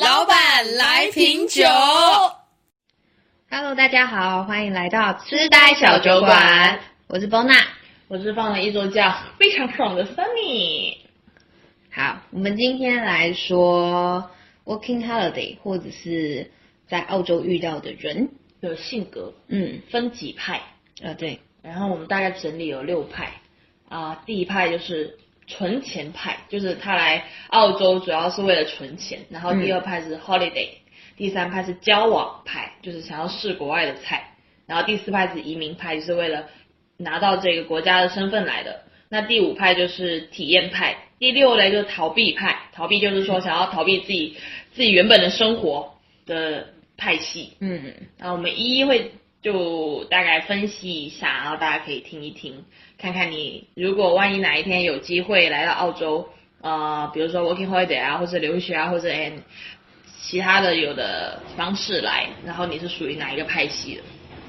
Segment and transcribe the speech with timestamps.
[0.00, 1.62] 老板来瓶酒。
[3.50, 7.62] Hello，大家好，欢迎来到痴呆小酒馆，我是 Bona。
[8.08, 10.96] 我是放了一周假，非常爽的 Sunny。
[11.90, 14.30] 好，我们今天来说
[14.64, 16.50] working holiday，或者是
[16.88, 18.30] 在澳洲遇到的人。
[18.62, 20.62] 的性格嗯，分几派，
[21.02, 23.30] 呃，对，然后我们大概整理有六派
[23.90, 29.20] 啊、第一派就是存钱派，就是他来澳洲主要是为了存钱。
[29.30, 30.68] 然后第二派是 holiday，、
[31.16, 34.34] 第三派是交往派，就是想要试国外的菜。
[34.66, 36.48] 然后第四派是移民派，就是为了
[36.96, 38.82] 拿到这个国家的身份来的。
[39.08, 44.36] 那第五派就是体验派，第六类就是逃避派，逃避就是说想要逃避自己
[44.72, 47.52] 自己原本的生活的派系。
[47.60, 52.64] 嗯，然后我们一一会就大概分析一下，然后大家可以听一听，
[52.96, 56.28] 看看你如果万一哪一天有机会来到澳洲，
[56.60, 59.40] 呃，比如说 working holiday 啊，或者留学啊，或者 and
[60.22, 64.02] 其他的有的方式来，然后你是属于哪一个派系的？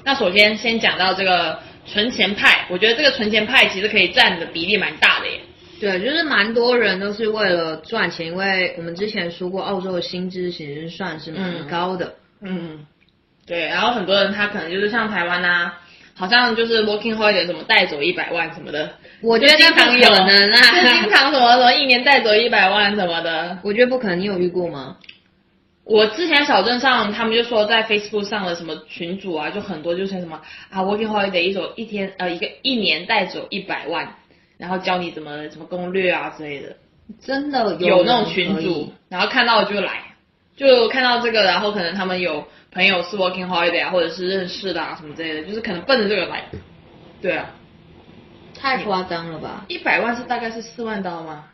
[0.04, 5.40] 那首先先讲到这个存钱派，我觉得这个存钱派其实可以占的比例蛮大的耶。
[5.80, 12.14] 对，就是蛮多人都是为了赚钱，因为我们之前说过，澳洲的薪资其实算是蛮高的。
[12.40, 12.86] 嗯，
[13.46, 15.72] 对，然后很多人他可能就是像台湾呐、
[16.14, 23.58] 好像就是 working holiday 什么带走一百万什么的，我觉得经常有不可能啊就经常什么什么一年带走一百万什么的。
[23.62, 24.96] 我觉得不可能，你有遇过吗？
[25.84, 34.14] 我之前小镇上他们就说在 Facebook 上的什么群主啊，就很多就是什么啊 working holiday 一走一天呃一个一年带走一百万，
[34.56, 36.76] 然后教你怎么怎么攻略啊之类的。
[37.20, 40.13] 真的有那种群主，然后看到就来，
[40.56, 46.44] 就看到这个，然后可能他们有朋友是 working holiday 啊，或者是认识的啊什么之类的，就是可能奔着这个来。
[47.20, 47.46] 对啊，
[48.60, 49.64] 太夸张了吧？
[49.68, 51.44] 一百万是大概是四万刀吗？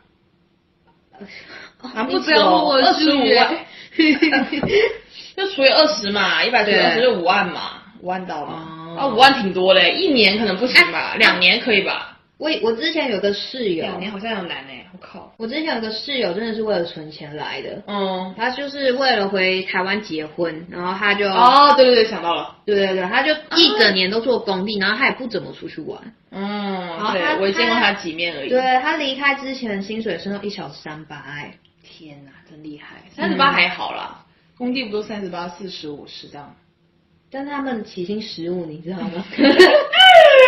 [1.95, 3.55] 啊不止哦不要我二十五万，
[5.35, 8.67] 就除以二十嘛，一百除以对二十就五万嘛，五万刀嘛。
[8.77, 12.10] 哦啊，五万挺多嘞，一年可能不行吧，哎两年可以吧？
[12.41, 15.31] 我我之前有个室友，两年好像有难哎，我靠。
[15.37, 22.55] 我之前有个室友真的是为了存钱来的，嗯，他就是为了回台湾结婚，然后他就，哦，对对对，想到了。
[22.65, 26.01] 对对对，他就一整年都做工地，然后他也不怎么出去玩。
[26.31, 28.49] 嗯，后他对，我也见过他几面而已。
[28.49, 31.53] 对他离开之前薪水升到一小时三八，哎，
[31.83, 33.03] 天哪，真厉害！
[33.15, 34.25] 三十八还好啦，
[34.57, 36.55] 工地不都三十八、四十五十这样？
[37.29, 39.23] 但他们起薪十五，你知道吗？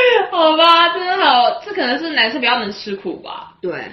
[0.31, 3.53] 好吧，真的好，这可能是男生比较能吃苦吧。
[3.61, 3.91] 对，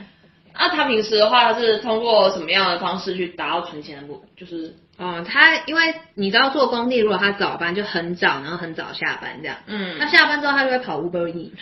[0.54, 4.24] 那他平时的话是通过什么样的方式去达到存钱的目？
[4.36, 11.52] 就是哦，他因为你知道做工地，如果他早班就很早，然后很早下班这样，嗯他下班之后他就会跑 Uber E。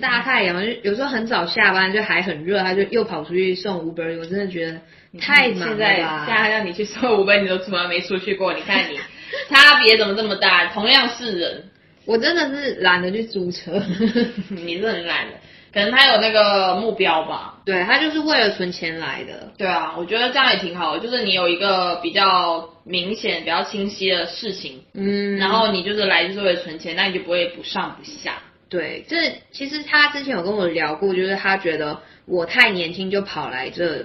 [0.00, 4.18] 大太阳，就有时候很早下班，就还很热，他就又跑出去送 Uber E。
[4.18, 4.80] 我真的觉得
[5.20, 8.98] 太忙了现在吧现在让你去送五百，你都从来没出去过，你看你
[9.48, 10.66] 差别怎么这么大？
[10.74, 11.64] 同样是人，
[12.04, 13.82] 我真的是懒得去租车。
[14.50, 15.34] 你是很懒的，
[15.72, 17.60] 可能他有那个目标吧。
[17.64, 19.52] 对他就是为了存钱来的。
[19.56, 28.34] 对啊，我觉得这样也挺好的，就是你有一个比较明显、比较清晰的事情，嗯，然后你就是来就是为了存钱，那你就不会不上不下。
[28.68, 34.04] 对，这其实他之前有跟我聊过，就是他觉得我太年轻就跑来这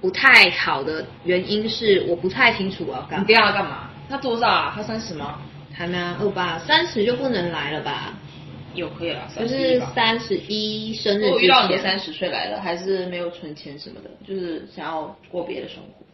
[0.00, 3.34] 不太好的原因是我不太清楚我要干嘛你第。
[3.34, 3.90] 二干嘛？
[4.08, 4.72] 他多少啊？
[4.76, 5.38] 他三十吗？
[5.74, 8.14] 还没啊，二八三十就不能来了吧？
[8.74, 11.82] 有可以了，就是31吧三十一生日之如果遇到你前。
[11.82, 16.04] 三十岁来了，还是没有存钱什么的，就是想要过别的生活。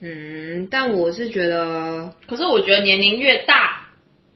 [0.00, 3.88] 嗯，但我是觉得，可是我觉得年龄越大，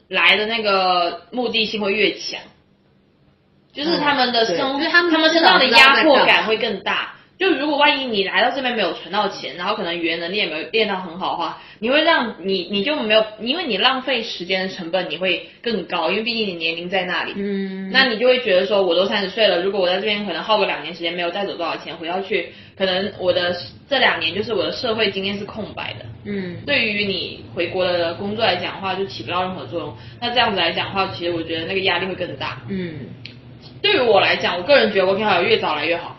[0.08, 2.40] 来的那个目的性会越强，
[3.72, 7.14] 就是他们的生，就是他们们身上的压迫感会更大。
[7.38, 17.32] 就如果万一你来到这边没有存到钱，然后可能语言能力也没有练到很好的话，你会让你你就没有，因为你浪费时间的成本你会更高，因为毕竟你年龄在那里。
[17.34, 23.56] 嗯，那你就会觉得说，我都三十岁了，如果我在这边可能耗个两年时间没有带走多少钱，回到去，可能我的
[23.90, 26.06] 这两年就是我的社会经验是空白的。
[26.26, 29.96] 嗯，对于你回国的工作来讲的话，就起不到任何作用。
[30.20, 32.62] 那这样子来讲的话，其实我觉得那个压力会更大。
[32.68, 32.94] 嗯，
[33.82, 36.13] 对于我来讲，我个人觉得 working holiday 越早来越好，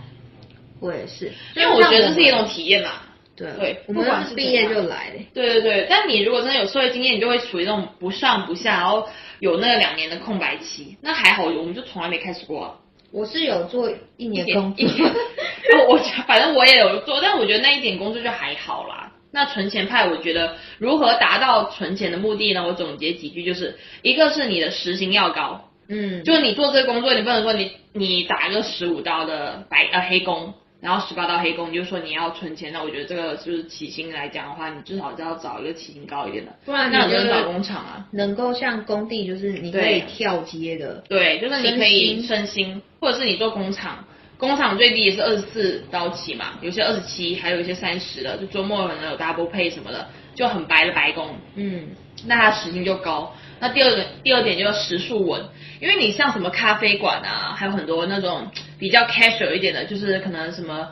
[0.80, 2.92] 我也是，因为我觉得这是一种体验嘛。
[3.36, 5.20] 对对不管是是毕业就来的。
[5.34, 10.96] 对对对，但你如果真的有社会经验，你就会处于那种不上不下，然后有那两年的空白期。
[11.02, 12.76] 那还好，我们就从来没开始过、啊。
[13.12, 14.88] 我是有做一年一工作
[15.90, 19.12] 我反正我也有做，但我觉得那一点工作就还好啦。
[19.32, 22.66] 那存钱派，我觉得如何达到存钱的目的呢？
[22.66, 30.54] 我总结几句，就是一个是你的时薪要高，嗯，就是你做这个工作，你不能说你你打一个十五刀的白呃黑工，
[30.86, 38.06] 然后十八道黑工，你就说你要存钱，那我觉得这个就是起薪来讲的话，你至少就要找一个起薪高一点的，不然你就是那很多人找工厂啊。
[38.12, 44.06] 能够像工地，就是你可以跳接的，对，就是你可以升升薪，或者是你做工厂，
[44.38, 51.88] 工厂最低也是二十四刀起嘛，有些二十七，还有一些三十的，就周末可能有 double pay 什么的，就很白的白工，嗯，
[52.28, 53.34] 那他时薪就高。
[53.60, 55.42] 那第二个第二点就是时数稳，
[55.80, 60.90] 因为你像什么咖啡馆啊，还有很多那种比较 casual 一点的，就是可能什么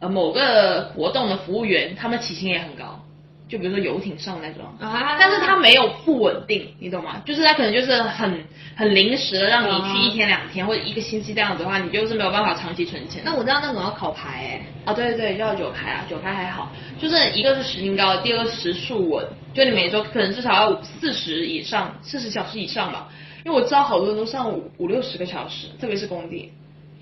[0.00, 3.04] 呃某个活动的服务员，他们起薪也很高，
[3.52, 4.64] 就比如说游艇上那种。
[4.80, 7.20] 啊但是它没有不稳定，你懂吗？
[7.26, 8.42] 就是它可能就是很
[8.74, 13.20] 很临时的，让你去一天两天或者一个星期这样子的话，你就是没有办法长期存钱。
[13.26, 19.22] 那我知道那种要考牌哎，啊，对对对，要九牌啊，九牌还好，就是一个是时薪高，第二个是时数稳，
[19.52, 23.08] 就你每周可能至少要四十以上，四十小时以上吧。
[23.44, 26.52] 因为我知道好多人都上五五六十个小时，特别是工地，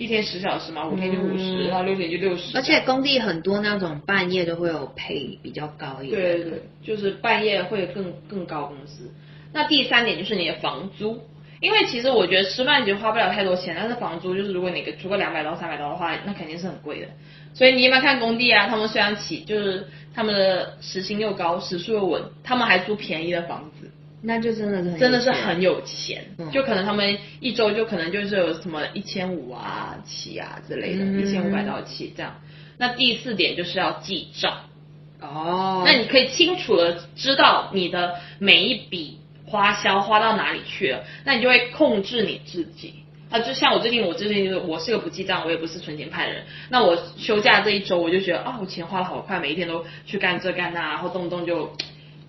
[0.01, 2.57] 一天十小时嘛，五天就五十、嗯然后六天就六十。
[2.57, 9.13] 而且工地很多那种半夜都会有配比较高一点，对对对，就是半夜会更更高工资。
[9.53, 11.21] 那第三点就是你的房租，
[11.61, 17.07] 因为其实我觉得吃饭其实花不了太多钱，但是房租就是如果你给出个两百到三百刀的话，那肯定是很贵的。
[17.53, 18.69] 所以你有没有看工地啊？
[18.69, 23.80] 他们虽然起就是他们的时薪又高，时速又稳，他们还租便宜的房子，
[24.23, 26.25] 那就真的是真的是很有钱。
[26.39, 32.41] 嗯就可能他们一周就可能就是有什么一千五啊七啊之类的，嗯一千五百到七这样。
[32.79, 34.65] 那第四点就是要记账。
[35.21, 42.95] 哦，那你可以清楚的知道你的每一笔花销花到哪里去了，那你就会控制你自己。
[43.29, 46.43] 啊，就像我最近，我最近就是我是个不记账，我也不是存钱派的人。
[46.69, 51.73] 那我休假这一周，我就觉得啊，我钱花的好快，每一天都去干这干那，然后动不动就。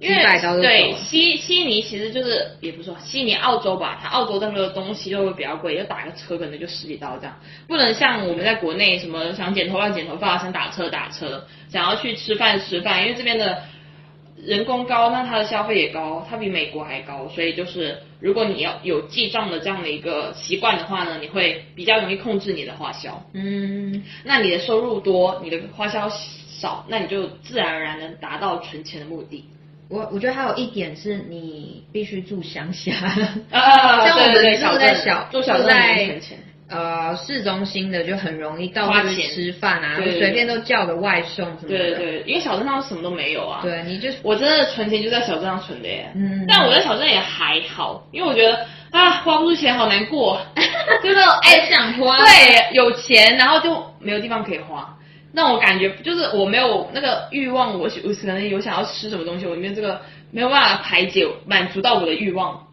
[0.01, 0.15] 因为
[0.59, 7.37] 对悉悉尼其实就是也不是说悉尼澳洲吧，它澳洲的那个东西就会比较贵，就打个车可能就十几刀这样，
[7.67, 13.61] 不能像我们在国内什么想剪头发剪头发，想打车打车，想要去吃饭吃饭，因为这边的
[14.43, 23.23] 人工高，那它的消费也高，它比美国还高，所以就是如果你要有记账的这样的一个习惯的话呢，你会比较容易控制你的花销。
[23.33, 29.45] 嗯，那你的收入多，你的花销少，那你就自然而然能达到存钱的目的。
[29.91, 32.93] 我我觉得还有一点是你必须住乡下，
[33.51, 36.37] 啊 像我们住在小镇小住小镇在很存钱
[36.69, 41.77] 呃市中心的就很容易到处吃饭啊，随便都叫个外送什么的。
[41.77, 43.59] 对对对，因为小镇上什么都没有啊。
[43.61, 46.09] 对，你就我真的存钱就在小镇上存的耶。
[46.15, 50.41] 嗯但我在小镇也还好，因为我觉得啊花不出钱好难过，
[51.03, 54.97] 就那种哎想花对，有钱然后就没有地方可以花。
[55.33, 60.01] 那我感觉就是我没有那个欲望，我我可能有想要吃什么东西，我里面这个
[60.31, 62.67] 没有办法排解满足到我的欲望。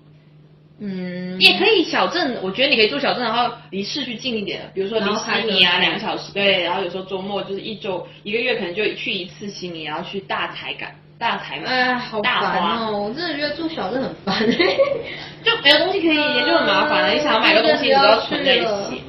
[0.80, 10.88] 嗯，也可以小镇，我觉得你可以住小镇，然后离市区近一点的，比如说离悉尼啊车两个小时，对，然后有时候周末就是一周一个月可能就去一次悉尼，然后去大台港、
[11.18, 13.08] 大台哎，好大烦，哦！
[13.08, 14.38] 我真的觉得住小镇很烦。
[15.42, 17.12] 就没有东西可以，也就很麻烦了。
[17.12, 19.02] 你想要买个东西，你都要存在一起。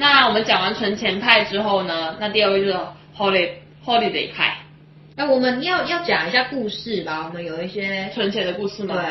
[0.00, 2.78] 那我们讲完存钱派之后呢，那第二位就是
[3.14, 3.50] holiday
[3.84, 4.56] holiday 派，
[5.14, 8.94] 那，我们要要讲一下故事吧，我们有一些存钱的故事吗？
[8.94, 9.04] 对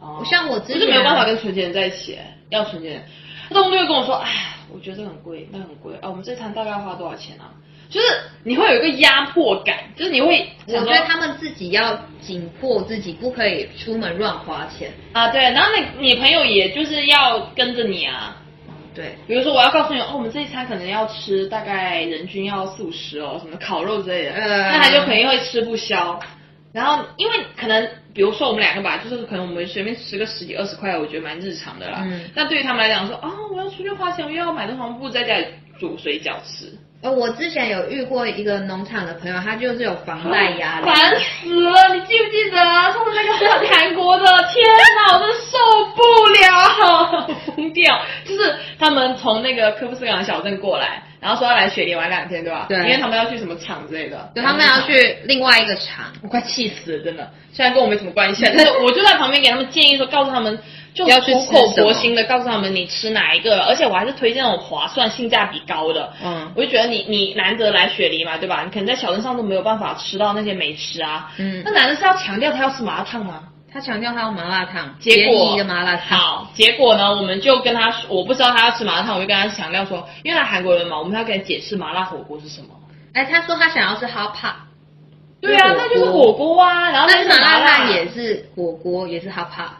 [0.00, 2.18] 哦，像我之前我就没有办法跟存钱人在一起，
[2.50, 3.02] 要存钱人，
[3.48, 7.54] 他动不动就跟我说，哎，我觉得这很贵，那很贵啊，我们这餐大概要花多少钱啊？
[7.88, 8.06] 就是
[8.42, 14.90] 你会有一个压迫感，就是你会我觉得他们自己要紧迫自己，不可以出门乱花钱。
[15.12, 18.36] 啊，对，然后你你朋友也就是要跟着你啊，
[18.94, 26.20] 对，比如说我要告诉你，哦，我们这一餐可能要吃大概人均要四五十哦，什么烤肉之类的，呃那他就肯定会吃不消。
[26.72, 32.02] 然后因为可能比如说我们两个吧，就是可能我们随便吃个十几二十块，我觉得蛮日常的啦。
[32.04, 35.46] 嗯但对于他们来讲说，哦，我要出去花钱，我又要买个黄布在家里
[35.78, 36.72] 煮水饺吃，
[37.02, 40.86] 呃，我之前有遇过一个农场的朋友，他就是有房贷压力。
[40.86, 41.94] 烦死了！
[41.94, 44.24] 你记不记得他们那个韩国的？
[44.24, 44.64] 天
[44.96, 45.58] 哪，我真的受
[45.96, 48.00] 不了，疯掉！
[48.24, 52.66] 就是他们从那个科夫斯港小镇过来，然后说要来雪梨玩两天，对吧？
[52.68, 54.30] 对因为他们要去什么厂之类的。
[54.32, 56.04] 对，他们要去另外一个厂。
[56.22, 57.28] 我快气死了，真的。
[57.52, 60.56] 虽然跟我没什么关系啊，但是我就在旁边给他们建议说，告诉他们
[60.94, 66.12] 就要去苦口婆心的告诉他们你吃哪一个，而且我还是推荐那种划算、性价比高的。
[66.22, 68.62] 嗯我就觉得你你难得来雪梨嘛，对吧？
[68.64, 71.30] 你可能在小镇上都没有办法吃到那些美食啊。
[71.38, 73.44] 嗯那男的是要强调他要吃麻辣烫吗？
[73.72, 76.18] 他强调他要麻辣烫，结果的麻辣烫。
[76.18, 82.66] 好，结果呢，我们就跟他说，我不知道他要吃麻辣烫，我就跟他强调说，因为他韩国人嘛，我们要给他解释麻辣火锅是什么。
[83.14, 84.52] 哎，他说他想要吃 hot pot，
[85.40, 89.70] 对啊，那就是火锅啊，然后那是麻辣辣烫也是火锅，也是 hot pot，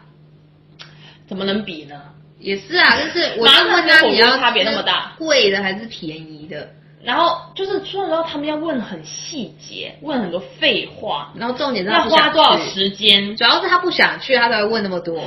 [1.33, 1.99] 怎么能比呢？
[2.37, 2.95] 也是啊。
[2.95, 6.69] 就是我麻就问他你要差别那么大贵的还是便宜的？
[7.03, 13.35] 然后就是出了之后，他们要问很细节，问很多废话，然后重点是他要花多少时间？
[13.35, 15.21] 主要是他不想去，他才会问那么多。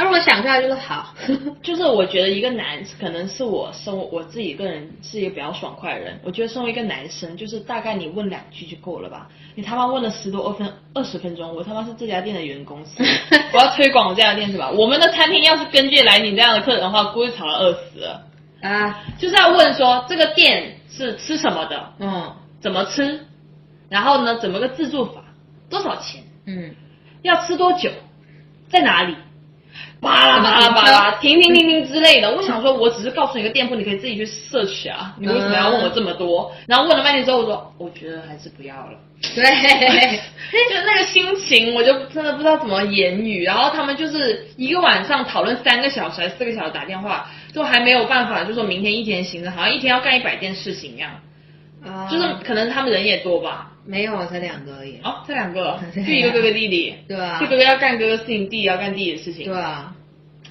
[0.00, 1.14] 他如果想出来就是好。
[1.62, 6.18] 就是我觉得一个男，可能是我生活我自己个人是一个比较爽快的人。
[6.24, 9.28] 我觉得身为一个男生，就是大概你问两句就够了吧？
[9.54, 12.82] 你他妈问了十多二分二十分钟，我他妈是这家店的员工，
[13.52, 14.70] 我要推广我这家店是吧？
[14.70, 18.22] 我们的餐厅要是根据来你这样的客人的话，估计吵了饿死了。
[18.62, 23.20] 啊，就是要问说这个店是吃什么的，嗯怎么吃，
[23.90, 25.22] 然后呢怎么个自助法，
[25.68, 26.74] 多少钱，嗯，
[27.20, 27.90] 要吃多久，
[28.70, 29.14] 在哪里，
[30.00, 32.30] 巴拉巴拉巴拉， 停停停停之类的。
[32.34, 36.50] 我想说，我只是告诉你一个店铺，你可以自己去 search 啊，你为什么要问我这么多？
[36.66, 38.92] 然后问了半天之后，我说我觉得还是不要了。
[39.34, 43.44] 对， 就那个心情，我就真的不知道怎么言语。
[43.44, 51.10] 然后他们就是一个晚上讨论三个小时还是四个小时打电话，都还没有办法，就说明天一天行程，好像一天要干一百件事情一样。
[51.84, 53.69] 啊就是可能他们人也多吧。
[53.84, 55.00] 没有，才两个而已。
[55.02, 59.46] 哦，这两个 就一个哥哥弟弟，对啊就哥哥要干哥哥事情，弟弟要干弟弟的事情。
[59.46, 59.94] 对啊，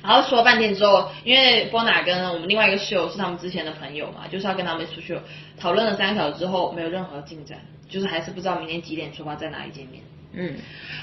[0.04, 5.18] 然后说了半天之后，因为波娜跟我们另外一个室友是他们之前的朋友嘛，就是要跟他们出去
[5.60, 7.60] 讨论了三个小时之后，没有任何进展，
[7.90, 10.02] 就是还是不知道明天几点出发，在哪里见面。
[10.32, 10.54] 嗯，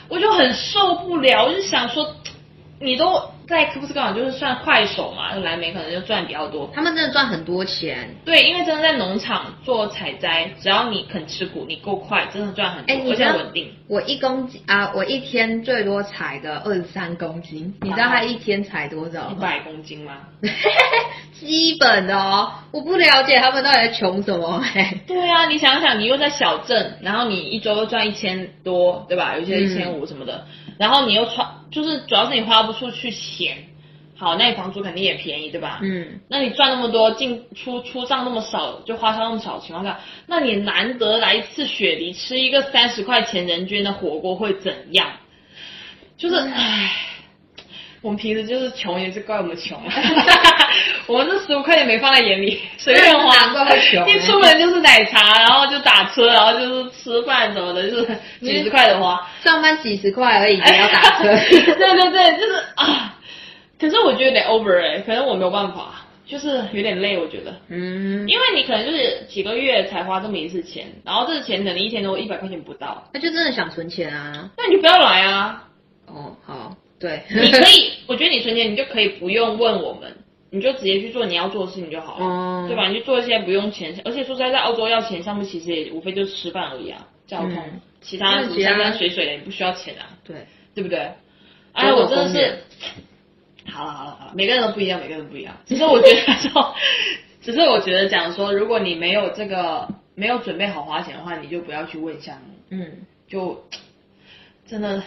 [0.09, 2.17] 我就很受不了，我就想说，
[2.79, 6.71] 你都在科布斯港就是算快手嘛，就蓝莓可能就赚比较多。
[6.75, 8.15] 他们真的赚很多钱。
[8.25, 13.73] 对，因为真的在农场做采摘，只要你肯吃苦，你够快，真的赚很多，而且稳定。
[13.89, 19.31] 我一公斤啊，我一天最多采个二十三公斤，你知道他一天采多少？
[19.31, 20.13] 一百公斤吗？
[21.39, 29.37] 基本的哦，我不了解他们到底在穷什么哎、对啊，你想想，你又在小镇，然后你一周又赚一千多，对吧？
[29.39, 30.47] 有些一嗯千五什么的，
[30.79, 33.59] 然后你又花，就是主要是你花不出去钱，
[34.17, 35.79] 好，那你房租肯定也便宜，对吧？
[35.83, 45.07] 嗯，那你赚那么多，进出出账那么少，就花销那么少的情况下，那你难得来一次雪梨，吃一个三十块钱人均的火锅会怎样？
[46.17, 46.91] 就是唉，
[48.03, 49.81] 我们平时就是穷，也是怪我们穷。
[51.07, 59.27] 我们这十五块钱没放在眼里， 随便花，难怪会穷一出门就是奶茶，然后就打车，然后就是吃饭什么的，就是几十块的花。
[59.43, 61.25] 上班几十块而已，还要打车。
[61.53, 63.15] 对对对，就是啊。
[63.79, 67.55] 可是我觉得有点 over 哎、可能我没有办法，就是有点累，我觉得。
[67.69, 74.51] 嗯，因为你可能就是几个月才花这么一次钱，然后这个钱可能一天都一百块钱不到，那就真的想存钱啊。
[74.57, 75.65] 那你就不要来啊！
[76.07, 80.17] 哦，好，对，你可以，我觉得你存钱，你就可以不用问我们，
[80.51, 82.65] 你就直接去做你要做的事情就好了，哦。
[82.69, 82.89] 对吧？
[82.89, 87.81] 你就做一些不用钱，而且说实在，在澳洲要钱项目其实也无非就是吃饭而已啊，交通，嗯。
[88.01, 91.11] 其他山山水水的你不需要钱啊，对，对不对？
[91.73, 92.59] 哎，我真的是，
[93.73, 95.57] 好了好了好了，每个人都不一样，每个人都不一样。
[95.67, 96.75] 只是我觉得说，
[97.43, 102.93] 只是我觉得讲说，如果你没有这个没有准备好花钱的话，你就不要去问项目，嗯，
[103.27, 103.65] 就
[104.69, 105.03] 真的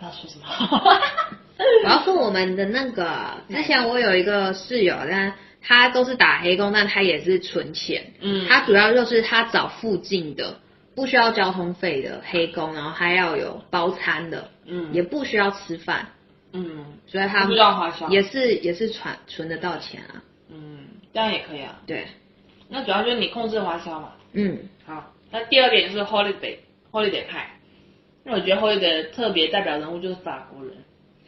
[0.00, 0.46] 不知道说什么。
[1.84, 8.14] 我要说我们的那个，之前我有一个室友，但他都是打黑工，但他也是存钱。
[8.20, 10.58] 嗯他主要就是他找附近的，
[10.94, 16.08] 不需要交通费的黑工，然后还要有包餐的，嗯也不需要吃饭，
[16.54, 20.22] 嗯所以他不需要花销也是也是存存得到钱啊。
[20.48, 21.78] 嗯，这样也可以啊。
[21.86, 22.06] 对，
[22.70, 24.12] 那主要就是你控制花销嘛。
[24.32, 26.56] 嗯，好，那第二点就是 holiday
[26.90, 27.50] holiday 派，
[28.24, 30.74] 因为我觉得 holiday 特别代表人物就是法国人。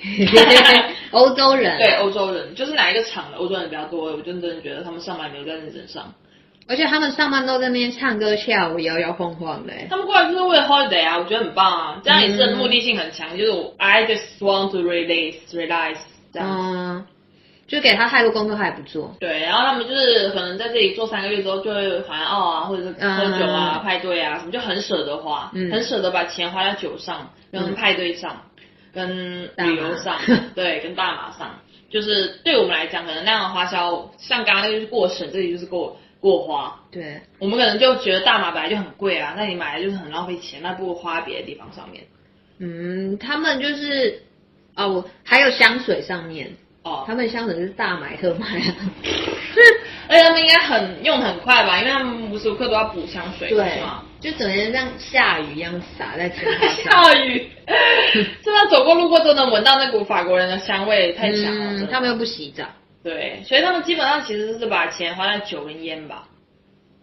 [1.13, 6.13] 欧洲人，对，欧洲人，就是哪一个厂的欧洲人比较多，我就真的觉得他们上班没有在认真上。
[6.69, 9.73] 而且他们上班都在那边唱歌跳舞，摇摇晃晃的。
[9.91, 15.99] 他们过来就是为了 holiday 啊，我觉得很棒啊，这样也是目的性很强，就是我 I just want to release, release
[16.33, 16.49] 这样。
[16.49, 17.07] 嗯，
[17.73, 19.17] 就给他太多工作他也不做。
[19.19, 28.43] 对，然后他们就是可能在这里做三个月之后，就会环澳啊，或者是喝酒啊、嗯派对啊什么，就很舍得花，嗯很舍得把钱花在酒上、跟派对上、
[28.93, 30.19] 跟旅游上
[30.55, 31.61] 对，跟大麻上。
[31.89, 36.79] 就是对我们来讲，可能那样的花销，像刚刚那个就是过省，这里就是过过花。
[36.91, 42.05] 对，我们可能就觉得大麻本来就很贵啊，那你买来就是很浪费钱，那不如花在别的地方上面。
[42.59, 44.23] 嗯，他们就是
[44.77, 46.53] 哦，我还有香水上面，
[46.85, 48.75] 哦，他们香水是大买特买啊。
[50.09, 54.05] 而且他们应该很用很快吧，因为他们无时无刻都要补香水，是吗？
[54.21, 56.77] 就整天像下雨一样洒在天花上。
[57.05, 57.49] 下雨，
[58.43, 61.73] 真的走过路过都能闻到那股法国人的香味，太强了。
[61.73, 62.65] 嗯，他们又不洗澡，
[63.03, 66.29] 对，所以他们基本上其实是把钱花在酒跟烟吧，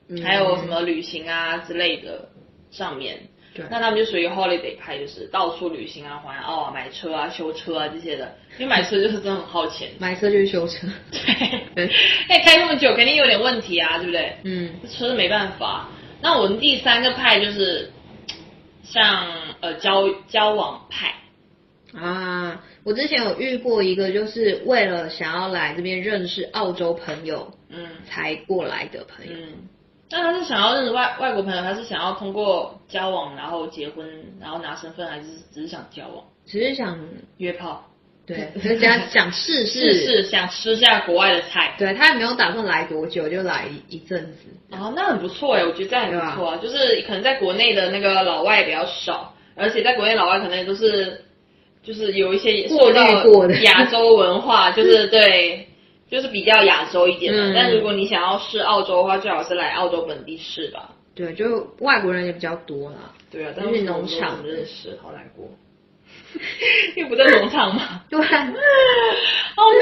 [0.09, 2.29] 嗯还有什么旅行啊之类的
[2.69, 3.17] 上面。
[3.59, 8.35] 对那他们就属于 holiday 派，就是到处旅行啊、环澳啊、买车啊、修车啊这些的。
[8.57, 9.89] 因为买车就是真的很耗钱。
[9.99, 10.87] 买车就是修车。
[11.75, 11.89] 对，
[12.29, 14.37] 哎开这么久肯定有点问题啊，对不对？
[14.43, 15.89] 嗯，这车没办法。
[16.21, 17.91] 那我们第三个派就是
[18.83, 19.27] 像
[19.61, 21.13] 呃交交往派，
[21.93, 29.33] 啊，我之前有遇过一个，就是为了想要来这边认识澳洲朋友嗯才过来的朋友。
[29.33, 29.53] 嗯。
[30.11, 34.07] 那他是想要认识外外国朋友，他是想要通过交往然后结婚，
[34.39, 36.97] 然后拿身份，还是只是想交往只是想
[37.37, 37.85] 约炮？
[38.25, 41.73] 对，人家想试试试想吃下国外的菜。
[41.79, 44.75] 对他也没有打算来多久，就来一一阵子。
[44.75, 46.57] 啊，那很不错哎，我觉得这样很不错啊。
[46.57, 51.23] 就是可能在国内的那个老外比较少，而且在国内老外可能也都是，
[51.81, 55.68] 就是有一些过受到滤过的亚洲文化，就是对，
[56.09, 57.51] 就是比较亚洲一点的。
[57.51, 60.89] 嗯但如果你想要试澳洲的话，最好是来澳洲本地试吧。
[61.15, 63.13] 对，就外国人也比较多啦。
[63.31, 65.49] 对啊，但是农场认识，好难过。
[66.95, 68.25] 因为不在农场嘛， 对，好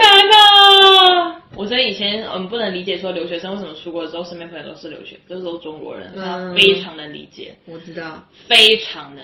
[0.01, 1.41] 难啊！
[1.55, 7.53] 我真的以前嗯不能理解说留学生为什么出国之后身边朋友都是留学，都是都中国人，嗯他非常能理解。
[7.65, 8.24] 我知道。
[8.48, 9.24] 非常能。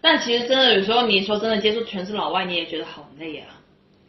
[0.00, 3.46] 但其实真的有时候你说真的接触全是老外，你也觉得好累啊。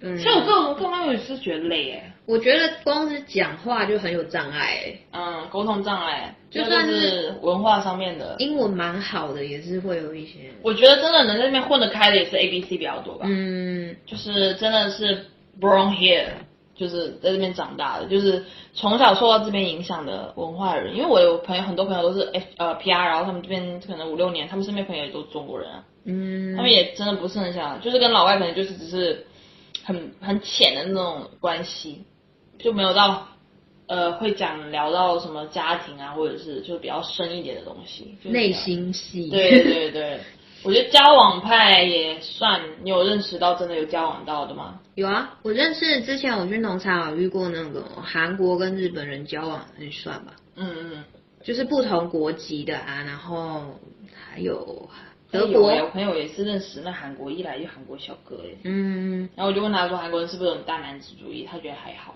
[0.02, 8.36] 嗯其实我个人个人也是觉得累哎，我觉得光是讲话就很有障碍欸，嗯，沟通障碍，就算是是文化上面的。
[8.40, 10.52] 英文蛮好的，也是会有一些。
[10.62, 15.26] 我觉得真的能在那边混得开的也是 A B C 比较多吧，嗯，就是真的是
[15.62, 16.28] born here，
[16.76, 18.44] 就是在这边长大的，就是
[18.74, 20.98] 从小受到这边影响的文化人。
[20.98, 25.84] 因为我有朋友，很多朋友都是 F 呃 P R，然后他们这边可能五六年，他们身边朋友也都是中国人啊。
[26.04, 29.26] 嗯，他们也真的不是很想，就是跟老外可能就是只是
[29.86, 32.04] 很很浅的那种关系，
[32.60, 33.28] 就没有到
[33.88, 38.52] 呃会讲聊到什么家庭啊，或者是就比较深一点的东西，就是内。
[38.52, 39.30] 心戏。
[39.30, 40.20] 对对对，
[40.64, 44.80] 我觉得交往派也算，你有认识到真的有交往到的吗？
[44.96, 51.04] 有啊，我认识之前我去农场有遇过那个韩国跟日本人交往，很算吧，嗯嗯，
[51.44, 53.62] 就是不同国籍的啊，然后
[54.14, 54.90] 还有
[55.32, 62.16] 德有国，欸我朋友也是认识那韩国一来就韩国小哥哎，嗯，然后我就问他说韩国人是不是很大男子主义，他觉得还好，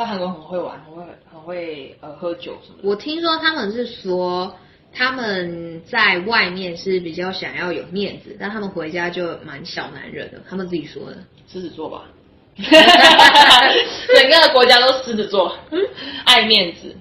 [0.00, 2.88] 他韩国很会玩，很会很会呃喝酒什么的。
[2.88, 4.54] 我听说他们是说
[4.92, 11.18] 他们在外面是比较想要有面子，但他们回家就蛮小男人的，他们自己说的。
[11.52, 12.04] 狮子座吧，
[12.56, 15.54] 整个国家都狮子座，
[16.24, 16.96] 爱面子，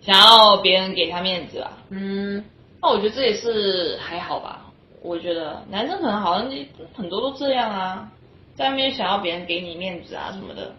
[0.00, 1.78] 想要别人给他面子吧。
[1.90, 2.44] 嗯，
[2.82, 4.66] 那我觉得这也是还好吧。
[5.02, 6.50] 我觉得男生可能好像
[6.94, 8.10] 很多都这样啊，
[8.54, 10.74] 在外面想要别人给你面子啊什么的，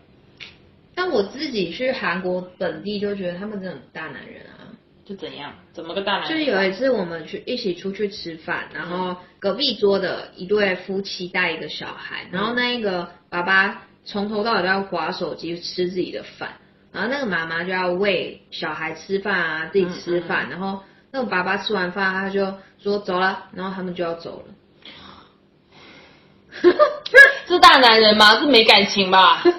[0.95, 4.67] 但我自己去韩国本地就觉得他们真的很大男人啊。
[5.04, 5.51] 就怎样？
[5.73, 6.51] 怎么个大男人就是？
[6.51, 16.51] 有一次我们去一起出去吃饭，然后隔壁桌的一对夫妻带一个小孩，然后那一个爸爸从头到尾都要划手机吃自己的饭，
[16.93, 24.54] 然后那个妈妈就要喂小孩吃饭啊，自己吃饭，然后那个爸爸吃完饭他就说走了，然后他们就要走了。
[27.47, 28.39] 是大男人吗？
[28.39, 29.43] 是没感情吧？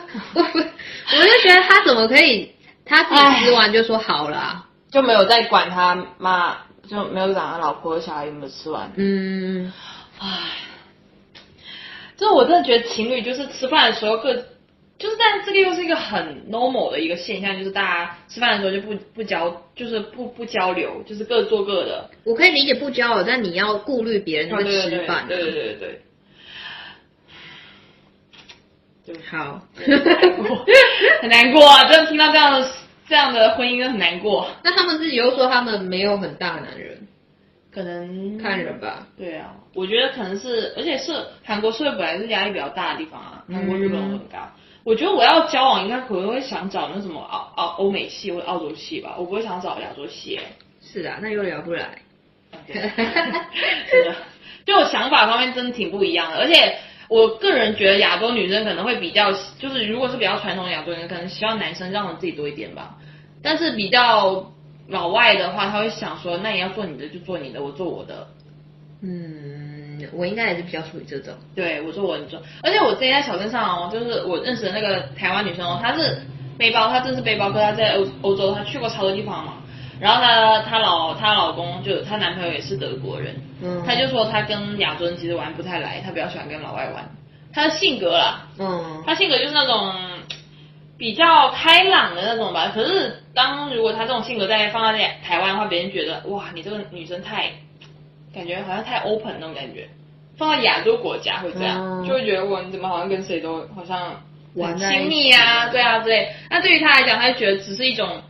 [1.11, 2.51] 我我就觉得他怎么可以，
[2.85, 6.57] 他自己吃完就说好了啊、就没有再管他妈，
[6.88, 8.93] 就没有管他老婆和小孩有没有吃完。
[8.97, 9.73] 嗯，
[10.19, 10.29] 唉，
[12.17, 14.35] 这我真的觉得情侣就是吃饭的时候各，
[14.99, 22.11] 就是但这个又是一个很 normal 的一个现象，就是大家吃饭的时候就不不交，就是不不交流，就是各做各的。
[22.25, 25.25] 我可以理解不交流，但你要顾虑别人在对对对吃饭、啊。
[25.29, 26.03] 对对对对对。
[29.05, 30.65] 对好， 很难过，
[31.23, 31.85] 很难过啊！
[31.85, 32.69] 真的听到这样的
[33.09, 34.49] 这样的婚姻，真的很难过。
[34.62, 37.09] 那他们自己又说他们没有很大男人，
[37.73, 39.07] 可能看人吧。
[39.19, 41.12] 对啊，我觉得可能是，而且是
[41.45, 44.38] 韩国社会本来是压力比较大的地方啊，韩国、日本都很高。
[44.85, 50.43] 我觉得我要交往，应该可能会想找那什么澳澳欧美系或者澳洲系吧，我不会想找亚洲系、欸。
[50.81, 51.99] 是啊，那又聊不来。
[52.67, 52.75] 对
[53.88, 54.15] 是的，
[54.67, 56.77] 就我想法方面真的挺不一样的，而且
[57.12, 62.96] 我个人觉得亚洲女生可能会比较，就是如果是比较传统的亚洲人，可能希望男生让着自己多一点吧。
[63.42, 64.51] 但是比较
[64.88, 68.27] 老外的话，他会想说，那你要做你的就做你的，我做我的。
[69.03, 71.35] 嗯，我应该也是比较属于这种。
[71.55, 76.18] 对，我做我很重，而且我之前在小镇上哦，就是我认识的那个台湾女生哦，她是
[76.57, 79.62] 背包，她真是背包客，她在欧欧洲，她去过超多地方嘛。
[80.03, 87.09] 然后她她老她老公就她男朋友也是德国人，嗯她就说她跟亚洲人其实玩不太来，她比较喜欢跟老外玩。
[87.55, 89.95] 她的性格啦，嗯，她性格就是那种
[90.99, 92.73] 比较开朗的那种吧。
[92.75, 97.51] 可是当如果她这种性格在放在台湾的话，别人觉得哇，你这个女生太
[98.35, 99.88] 感觉好像太 open 那种感觉。
[100.38, 104.19] 放到亚洲国家会这样，嗯就会觉得我，你怎么好像跟谁都好像
[104.79, 106.33] 亲密啊，对啊，之类。
[106.49, 108.23] 那对于他来讲，他就觉得只是一种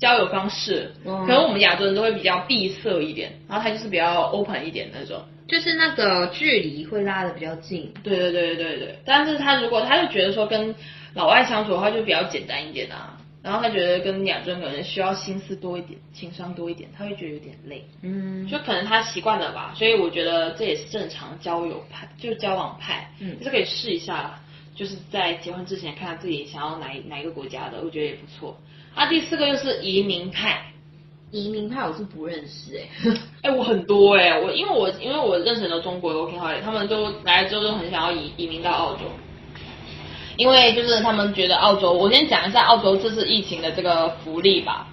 [0.00, 5.22] 交友方式，嗯可能我们亚洲人都会比较闭塞一点，然后他就是比较 open 一点那种。
[5.46, 7.92] 就是那个距离会拉的比较近。
[8.04, 10.74] 对对对对对，但是他如果他就觉得说跟
[11.12, 23.36] 老外相处的话就比较简单一点啊，然后他觉得跟亚洲人可能需要心思多一点，情商多一点，他会觉得有点累，嗯，就可能他习惯了吧，所以我觉得这也是正常交友派，就是交往派，嗯。
[23.38, 24.40] 就是可以试一下，
[24.76, 28.56] 就是在结婚之前看看自己想要哪一哪一个国家的，我觉得也不错。
[29.00, 30.60] 啊，第四个就是移民派，
[31.30, 33.16] 移民派我是不认识哎、
[33.48, 39.04] 哎、我很多哎、我因为我因为我认识很多中国的 OK 好他们都来了之后都很想要移移民到澳洲，
[40.36, 44.86] 因为就是他们觉得澳洲，我先讲一下澳洲这次疫情的这个福利吧。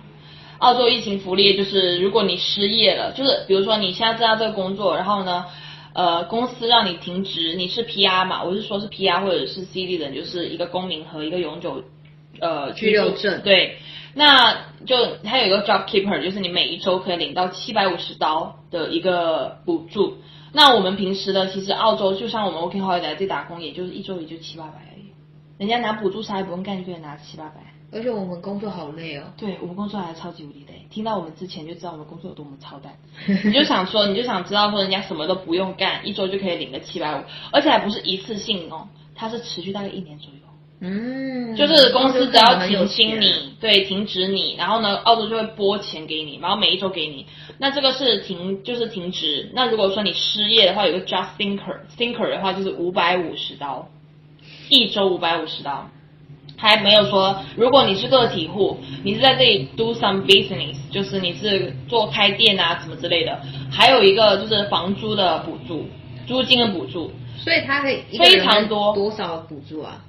[0.60, 5.44] 澳洲疫情福利就是，如果你失业了，就是比如说你现在在这个工作，然后呢，
[5.92, 11.84] 呃，公司让你停职，你是 PR 嘛，我是说是 PR 或者是 CD 的，就是一个公民和一个永久
[12.40, 13.78] 呃居留住证对，
[14.14, 20.18] 那就还有一个 Job Keeper，就是你每一周可以领到七百五十刀的一个补助。
[20.54, 25.12] 那我们平时的，其实澳洲就像我们 OK Holiday 这打工，也就是一周也就七八百而已。
[25.58, 27.56] 人家拿补助啥也不用干，就可以拿七八百。
[27.90, 29.24] 而且我们工作好累哦。
[29.38, 32.94] 对我们工作还超级无敌累，听到我们之前就知道我们工作有多么操蛋。
[33.46, 40.47] 你就想说，你就想知道说人家什么都不用干，一周就可以领个七百五，而且还不是一次性哦，它是持续大概一年左右。
[40.80, 47.26] 嗯，就是公司只要停薪你，对，停止你，然后呢，澳洲就会拨钱给你，然后每一周给你。
[47.58, 49.50] 那这个是停，就是停职。
[49.54, 53.90] 那如果说你失业的话，有个 Just Thinker，Thinker 的话就是五百五十刀，
[54.70, 55.90] 一周五百五十刀。
[56.60, 63.40] 还没有说，如果你是个体户，你是在这里 do some business，就是你是做开店啊什么之类的，
[63.72, 65.88] 还有一个就是房租的补助，
[66.26, 70.04] 租金的补助，所以他可以非常多多少补助啊？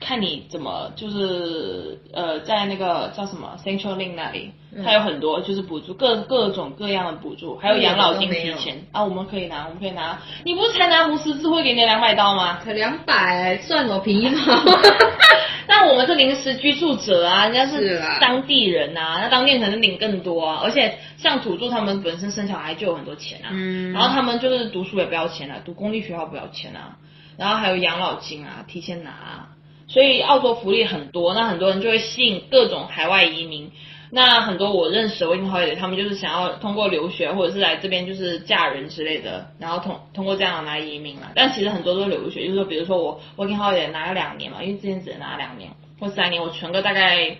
[0.00, 4.82] 看你怎么就是呃，在那个叫什么 Central Link 那里，嗯。
[4.82, 8.82] 它有很多就是补助各各种各样的补助，还有养老金提前。
[8.92, 10.18] 啊，我们可以拿，我们可以拿。
[10.44, 12.58] 你不是才拿红十字会给你两百刀吗？
[12.64, 14.64] 才两百，算我便宜吗？
[15.68, 23.92] 那我们是临时居住者啊，人家是当地人啊，那当地人可能领更多啊，而且像土著他们本身生小孩就有很多钱啊，嗯。
[23.92, 26.96] 然后他们就是读书也不要钱啊，读公立学校不要钱啊，
[27.36, 29.48] 然后还有养老金啊，提前拿啊，
[29.90, 33.70] 所以澳洲福利很多，那很多人就会吸引各种海外移民。
[34.12, 41.32] 那很多我认识的 working holiday，他们就是想要通过留学或者是来这边就是嫁人之类的，然后通通过这样来移民了。
[41.34, 47.36] 但其实很多都是留学，就是说，比如说我 working holiday 拿了两年嘛，因为之前只能拿两年或三年，我存个大概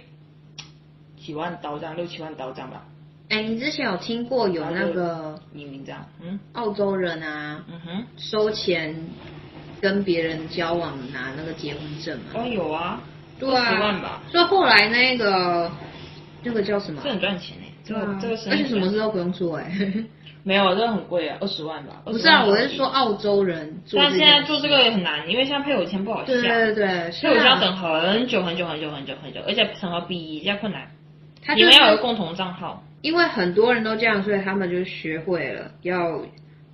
[1.16, 2.84] 几万刀这样，六七万刀这样吧，
[3.30, 8.94] 哎，你之前有听过有那个移民这样，嗯澳洲人啊，嗯哼，收钱
[9.80, 12.24] 跟别人交往拿那个结婚证吗？
[12.34, 13.00] 哦有啊，
[13.38, 15.70] 对啊，十万吧，所以后来那个
[16.42, 17.10] 那个叫什么这？
[17.10, 19.70] 很赚钱哎，这个这个生意而且什么事都不用做哎。
[20.42, 24.10] 没有，这个很贵啊，二十万吧，不是啊，我是说澳洲人做但。
[24.10, 26.26] 现在做这个也很难，因为现在配偶签不好下。
[26.26, 30.86] 对对对，所以我需要等很久很久很久很久很久，而且审核比较困难。
[31.44, 36.22] 他就是你们要有共同账号，因为很多人都这样，所以他们就学会了要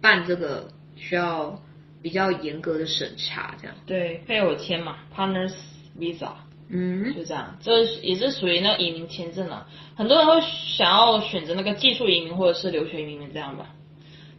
[0.00, 1.58] 办这个需要
[2.02, 3.76] 比较严格的审查，这样。
[3.86, 5.54] 对，配偶签嘛，Partners
[5.98, 6.32] Visa
[6.68, 9.66] 嗯，就这样，这也是属于那个移民签证了。
[9.94, 13.74] 很多人会想要选择那个技术移民或者是留学移民这样吧，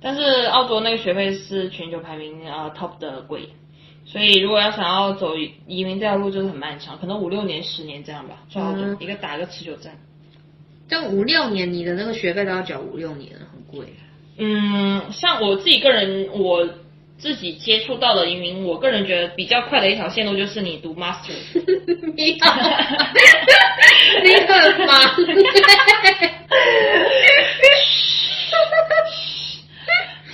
[0.01, 3.49] 但是澳洲那个学费是全球排名啊、呃 top 的贵，
[4.05, 9.97] 所以如果要想要走移民这条路就是很漫长，可能五六年、十年这样吧，最好、嗯一个打一个持久战。
[10.89, 13.87] 这五六年你的那个学费都要缴五六年，很贵。
[14.37, 16.67] 嗯，像我自己个人，我
[17.17, 21.33] 自己接触到的移民，我个人觉得比较快的一条线路就是你读 master。
[22.15, 22.53] 你好，
[24.23, 24.97] 你很忙。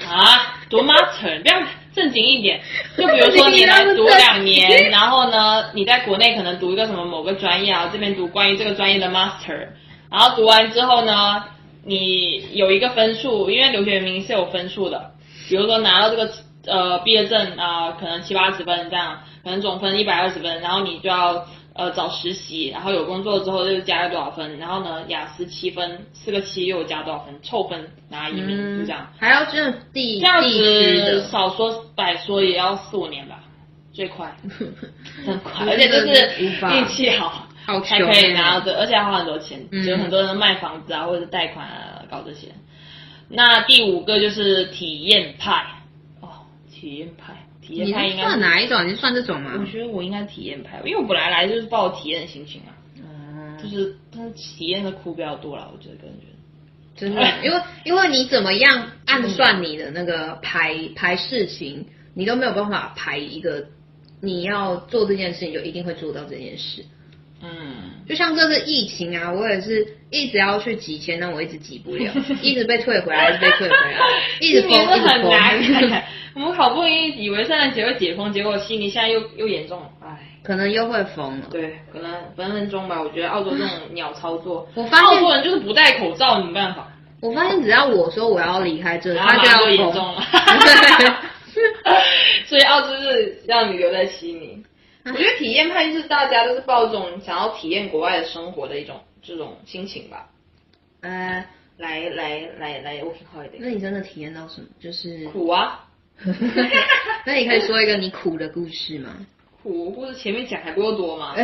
[0.09, 1.63] 啊，读 master，不要
[1.95, 2.61] 正经一点。
[2.97, 9.69] 就比如说你来读两年，然后呢，你在国内可能读一个什么某个专业啊，这边读关于这个专业的 master，
[10.11, 11.45] 然后读完之后呢，
[11.85, 15.11] 你有一个分数，因为留学移民是有分数的，
[15.47, 16.29] 比如说拿到这个
[16.65, 21.45] 呃毕业证啊、可能七八十分这样，可能总分一百二十分，然后你就要
[21.75, 29.07] 呃找实习，然后有工作之后又加了多少分，然后呢雅思七分，四个七又加多少分，凑分拿移民、就这样。
[29.19, 33.39] 还要这种地这样子，少说百说也要四五年吧，
[33.91, 34.35] 最快，
[35.25, 42.47] 很快，而且就是运气好，好才可以拿到这，而且要花很多钱，嗯就很多人卖房子啊或者是贷款啊搞这些。
[43.29, 45.65] 那第五个就是体验派。
[46.83, 48.85] 哦，体验派，体验派应该算哪一种？
[48.85, 49.65] 你是算这种吗我？
[49.65, 56.33] 觉得我应该体验派，因为我本来来就是抱体验的心情啊，嗯就是但是体验的苦比较多啦，我觉得个人觉得。
[56.95, 63.65] 真的， 因为因为你怎么样暗算你的那个排排事情，你都没有办法排一个
[64.21, 66.85] 你要做这件事，情就一定会做到这件事。
[67.43, 73.99] 嗯，就像这次疫情啊，我也是一直要去挤签，但我一直挤不了， 一直被退回来，一直被退回来，
[74.39, 76.01] 一直封，一直封，
[76.35, 80.17] 我们好不容易以为圣诞节会解封，结果悉尼现在又又严重了，唉。
[80.43, 81.45] 可能又会封了。
[81.49, 83.01] 对，可能分分钟吧。
[83.01, 89.93] 我觉得澳洲这种鸟操作，我发现澳洲人就是不戴口罩，没办法，我发现只要我说我要离开这，然后他就要严封。
[89.93, 90.21] 重了。
[92.45, 94.61] 所以澳洲是让你留在悉尼。
[95.11, 100.29] 我觉得体验派就是大家都是抱这种想要体验国外的生活的一种这种心情吧，
[101.01, 101.45] 呃，
[101.77, 103.57] 来来来来 working holiday。
[103.59, 104.67] 那你真的体验到什么？
[104.79, 105.85] 就是，苦啊
[107.25, 109.15] 那你可以说一个你苦的故事吗？
[109.61, 111.35] 苦，故事前面讲还不够多吗？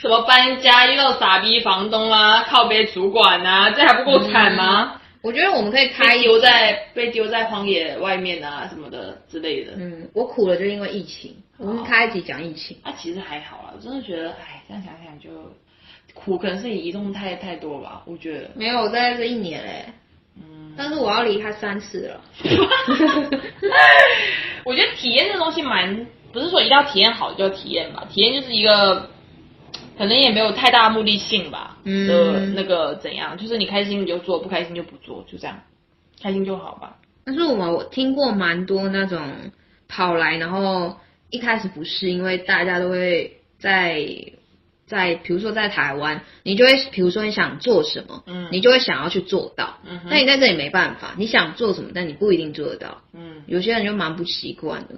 [0.00, 5.00] 什么搬家遇到傻逼房东啊，靠背主管啊，这还不够惨吗？
[5.22, 9.72] 我觉得我们可以开丢在被丢在荒野外面啊什么的之类的。
[9.76, 12.76] 嗯，我苦了就因为疫情，我们开一集讲疫情。
[12.84, 15.30] 那、其实还好啦，我真的觉得，哎，这样想想就
[16.12, 18.50] 苦，可能是你移动太太多吧，我觉得。
[18.56, 19.84] 没有，我在这一年嘞，
[20.36, 22.20] 嗯，但是我要离开三次了。
[24.64, 29.08] 我觉得体验这东西蛮，不是说一定要体验好就体验吧，体验就是一个，
[29.96, 35.56] 可能也没有太大目的性吧，嗯的那个怎样，就是你开心你就做，不开心就不做，就这样，
[36.20, 36.96] 开心就好吧。
[37.24, 39.20] 但是我们我听过蛮多那种
[39.88, 40.96] 跑来，然后
[41.32, 44.06] 一开始不是因为大家都会在
[44.86, 48.48] 在，比如说在台湾，你就会比如说你想做什么，嗯。
[48.52, 49.78] 你就会想要去做到。
[49.84, 50.08] 嗯哼。
[50.10, 53.02] 但你在这里没办法，你想做什么，但你不一定做得到。
[53.14, 54.94] 嗯，有些人就蛮不习惯的，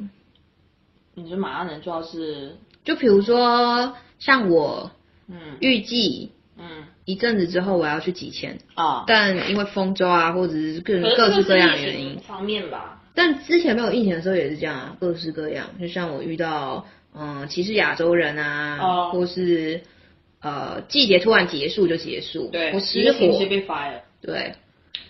[1.15, 4.91] 你就马上能做到是，就比如说像我
[5.29, 5.57] 嗯。
[5.61, 6.85] 预计嗯。
[7.05, 15.71] 一阵子之后我要去几千，啊，但因为丰州啊，或者是各各式各样的原因，方面吧，但之前没有疫情的时候也是这样啊，各式各样。
[15.81, 19.83] 就像我遇到嗯歧视亚洲人啊，哦或是
[20.41, 24.01] 呃季节突然结束就结束，对，我一失火个星期，被 fire。
[24.21, 24.55] 对，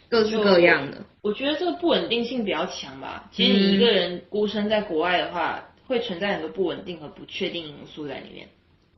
[0.09, 0.99] 各式各样的。
[1.23, 3.31] 我觉得这个不稳定性比较强吧。
[3.33, 8.49] 其实你一个人孤身在国外的话，会存在很多不稳定和不确定因素在里面。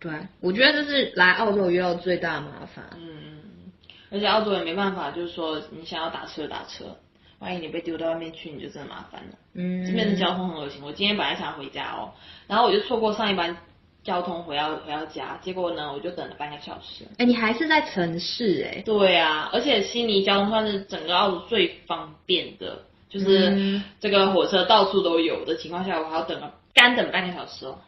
[0.01, 2.85] 对，我觉得这是来澳洲遇到最大的麻烦。
[2.97, 3.39] 嗯，
[4.11, 6.97] 而且澳洲也没办法，就是说你想要打车打车，
[7.39, 9.37] 万一你被丢到外面去，你就真的麻烦了。
[9.55, 10.83] 嗯，这边的交通很恶心。
[10.83, 12.13] 我今天本来想回家哦，
[12.47, 13.57] 然后我就错过上一班
[14.03, 17.05] 交通回到回到家，结果呢，我就等了半个小时。
[17.19, 27.79] 哎、你还是在城市哎、对啊，而且悉尼交通算是整个澳洲最方便的，就是嗯这个火车到处都有的情况下，我还要等了干等半个小时哦。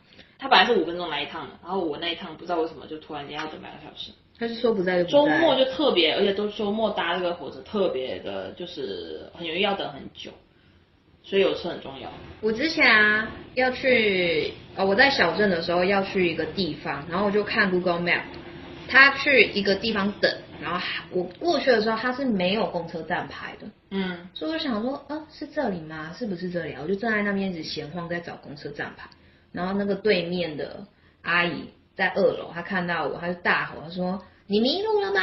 [0.41, 4.13] 他本来是五分钟来一趟的，然后我那一趟不知道为什么就突然间要等半个小时。
[4.39, 5.03] 他是说不在。
[5.05, 10.31] 周末就特别，而且都周末搭这个火车特别的，就是很容易要等很久，
[11.23, 12.11] 所以有车很重要。
[12.41, 18.23] 我之前啊要去，呃，我在小镇的时候要去一个地方，然后我就看 Google Map，
[18.89, 26.15] 他去一个地方等，然后我过去的时候他是没有公车站牌的，嗯，所以我想说，啊，是这里吗？
[26.17, 26.81] 是不是这里啊？
[26.83, 29.11] 我就站在那边一直闲晃，在找公车站牌，
[29.51, 30.87] 然后那个对面的
[31.23, 31.65] 阿姨
[31.99, 35.21] 在二楼，他看到我，他就大吼，他说：“你迷路了吗？”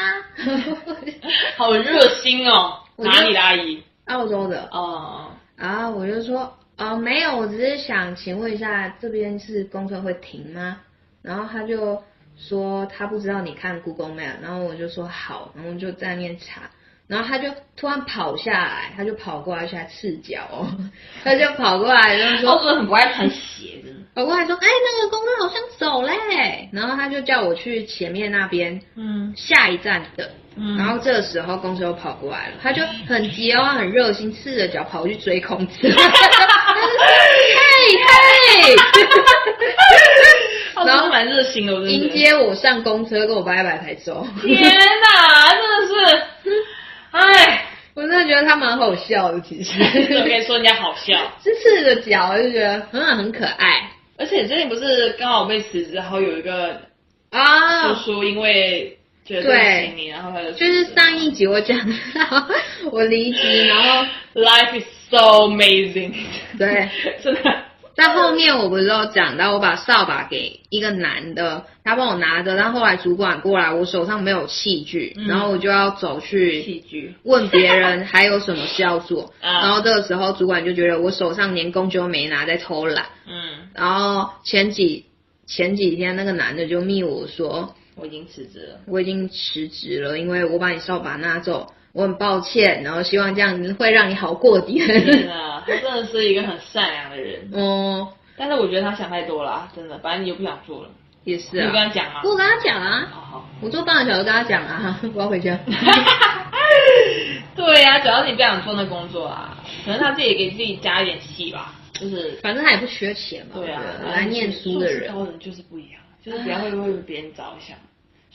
[1.55, 3.81] 好热心哦， 哪里的阿姨？
[4.07, 10.81] 澳洲的，哦，然后我就说，哦，没有，我只是想请问一下，这边是公车会停吗？
[11.21, 12.03] 然后他就
[12.37, 16.69] 说他不知道你看 Google Map，然后我就说好，然后我就在那边查，
[17.07, 20.67] 然后他就突然跑下来，他就跑过来，下来赤脚哦，
[21.23, 23.91] 他就跑过来，然后说澳洲人很不爱穿鞋的。
[24.15, 29.33] 跑过来说，哎，那个公车好像走嘞，然后他就叫我去前面那边嗯。
[29.35, 30.31] 下一站的。
[30.55, 30.77] 嗯。
[30.77, 35.89] 然后这个时候公车又跑过来了，他就 很急哦，很热心，赤着脚跑去追公车，嘿
[38.07, 38.75] 嘿，
[40.85, 42.09] 然后蛮热心的，迎。
[42.15, 44.25] 接我上公车，跟我拜拜才走。
[44.41, 46.53] 天哪，真的是，
[47.11, 49.73] 哎，我真的觉得他蛮好笑的，其实。
[49.81, 51.17] 我可以说人家好笑。
[51.43, 56.81] 是赤着脚，我就觉得嗯很可爱而且最近不是刚好被辞职，然后有一个
[57.31, 57.93] 啊。
[57.93, 61.77] 叔叔因为觉得对你，然后他就就是上一集我讲
[62.13, 62.47] 到
[62.91, 66.13] 我离职，然后 Life is so amazing，
[66.57, 66.89] 对，
[67.23, 67.41] 真的
[67.95, 77.15] 在后面我不是有讲到，我把扫把给一个男的，他帮我拿着，但后来主管过来，我手上没有器具，嗯然后我就要走去器具。
[77.23, 83.05] 问别人还有什么事要做，啊然后这个时候主管就觉得我手上连工具都没拿，在偷懒。
[83.27, 85.05] 嗯，然后前几
[85.47, 88.79] 前几天那个男的就密我说我已经辞职了。
[88.87, 94.85] 我已经辞职了，因为我把你扫把拿走，我很抱歉，然后希望这样子会让你好过点。
[94.85, 97.49] 真的， 他真的是一个很善良的人。
[97.53, 100.89] 哦，但是我觉得他想太多了啊，真的，反正你又不想做了，
[101.23, 102.21] 也是你有跟啊，他讲啊？
[102.25, 103.49] 我跟他讲啊，好好。
[103.61, 105.57] 我做半个小时跟他讲啊，我要回家。
[107.55, 117.77] 对呀、主要是你不想做那工作啊，可能他自己也给自己加一点戏吧，就是反正他也不缺钱嘛，对啊来念书的人高人就是不一样，就是比较会为别人着想，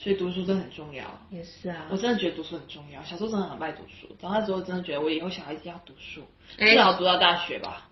[0.01, 1.03] 所以读书真的很重要。
[1.29, 1.95] 也是啊我。
[1.95, 6.23] 真的觉得读书很重要，小时候真的很爱读书，长大之后真的觉得我以后小孩一定要读书，
[6.57, 7.87] 哎至少读到大学吧，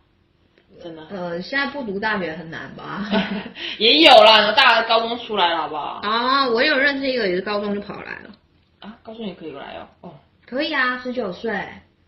[0.81, 1.05] 真的。
[1.11, 3.05] 呃，现在不读大学很难吧？
[3.77, 5.99] 也有啦，大高中出来了，好不好？
[6.01, 8.31] 啊，我有认识一个也是高中就跑来了，
[8.79, 10.13] 啊，高中也可以来哦，哦，
[10.47, 11.51] 可以啊，十九岁，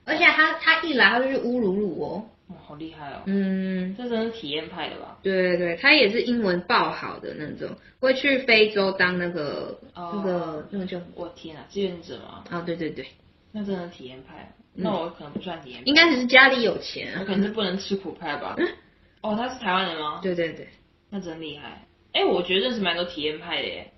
[0.05, 5.17] 而且他他一来他就去乌鲁鲁哦，哦好厉害哦，嗯，这真是体验派的吧？
[5.23, 10.11] 对对对，他也是英文爆好的那种，会去非洲当那个、哦。
[10.15, 12.43] 那个那个叫我天啊，志愿者吗？
[12.49, 13.05] 啊，对对对，
[13.51, 17.13] 那真的体验派，那我可能不算体验派，应该只是家里有钱。
[17.13, 18.55] 啊，我可能是不能吃苦派吧。
[19.21, 20.19] 哦，他是台湾人吗？
[20.21, 20.67] 对对对，
[21.09, 21.85] 那真厉害。
[22.13, 23.91] 哎，我觉得认识蛮多体验派的耶，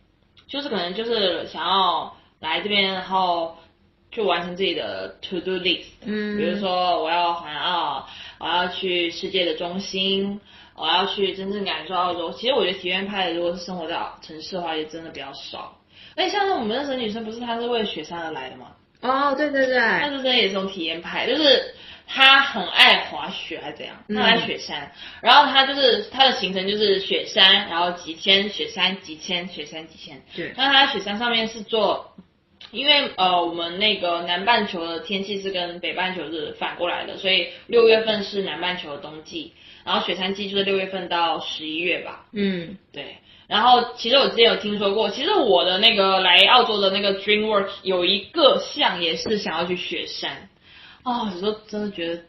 [0.48, 3.58] 就是可能就是想要来这边，然后
[4.15, 5.86] 就完成自己的 to do list。
[6.06, 8.08] 嗯比如说我要环澳，
[8.39, 10.39] 我要去世界的中心，
[10.76, 12.32] 我要去真正感受澳洲。
[12.32, 15.78] 其实我觉得体验派的，如果是生活在城市的话，也真的比较少。
[16.15, 18.67] 而且像是我们认识的女生，不是她是为了雪山而来的吗？
[19.02, 21.73] 哦，对对那对，是真的也是种体验派，就是
[22.08, 32.13] 她很爱滑雪还是怎样，他很爱雪山，然后她就是她的行程就是雪山，然后几千雪山几千雪山几千，对那她在雪山上面是做。
[32.71, 39.54] 因为呃，我们那个南半球的天气是跟北半球是反过来的，所以六月份是南半球的冬季，
[39.86, 42.26] 然后雪山季就是六月份到十一月吧。
[42.34, 50.49] 嗯，对，然后其实我之前有听说过，其实我的那个来澳洲的那个 dream work 有一个项也是想要去雪山，
[51.04, 52.21] 哦，有时候真的觉得，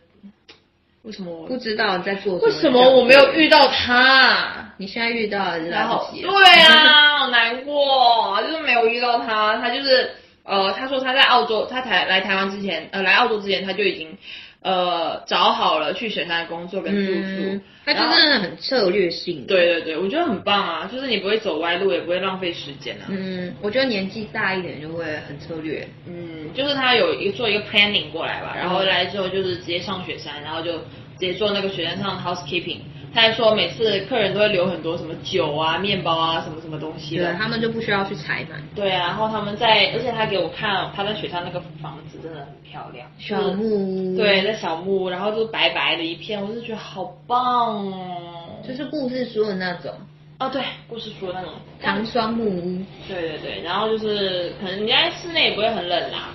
[1.03, 4.73] 为什么我不知道你在做为什么我没有遇到他？
[4.77, 6.31] 你现在遇到了然后对
[6.63, 9.57] 啊，好难过，就是没有遇到他。
[9.59, 10.11] 他就是
[10.45, 14.17] 呃，他说他在澳洲，他台来台湾之前，呃，来澳洲之前他就已经
[14.61, 17.21] 呃找好了去雪山的工作跟住宿。
[17.21, 23.07] 嗯，他就然后真的很策略性，对对对，我觉得很棒啊，就是你不会走歪路，也不会浪费时间啊。
[23.09, 30.73] 嗯，我觉得年纪大一点就会很策略，嗯，就是他有一个做一个 planning 过来吧，然后来之后就是直接上雪山，然后就
[31.15, 32.79] 直接做那个雪山上的 housekeeping。
[33.15, 37.27] 他还说每次客人都会留很多什么酒啊、面包啊、什么什么东西的。
[37.27, 48.61] 对他们就不需要去采买对啊，然后他们在，而且他给我看他在雪山那个房子真的很漂亮，小木屋，对，在小木屋，然后就是白白的一片，我就觉得好棒哦。
[48.67, 49.93] 就是故事书的那种。
[50.41, 51.53] 哦，对，故事书的那种。
[51.81, 56.31] 糖霜木屋，对对对，然后就是可能你在室内也不会很冷啦，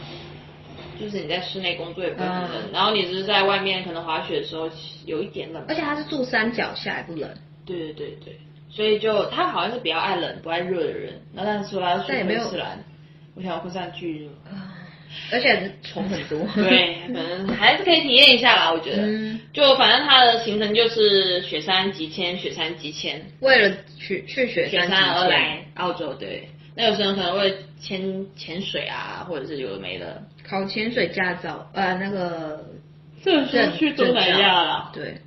[1.00, 2.70] 就是你在室内工作也不会很冷，嗯。
[2.74, 4.70] 然后你只是在外面可能滑雪的时候
[5.06, 7.30] 有一点冷，而且它是住山脚下，也不冷，
[7.66, 8.10] 对对对。
[8.26, 12.84] 对，所以就他好像是比较爱冷不爱热的人，那但是说他要去但也没有昆士兰，
[13.36, 14.30] 我想要昆士兰巨热，
[15.32, 19.40] 而且是虫很多， 对，反正还是可以体验一下啦，我觉得，嗯。
[19.52, 26.50] 就反正他的行程就是雪山极千，雪山极千，为了去去雪雪山山而来澳洲，对。
[26.80, 32.64] 那有些人可能会潜潜水啊，或者是有的没的，考潜水驾照，呃，那个
[33.22, 34.90] 这去东南亚啦。
[34.94, 35.18] 对，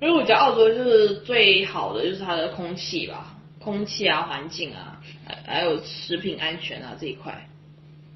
[0.00, 7.44] 因为我觉得澳洲就是最好的就是它的空气吧，空气啊、环境啊，还还有食品安全啊这一块。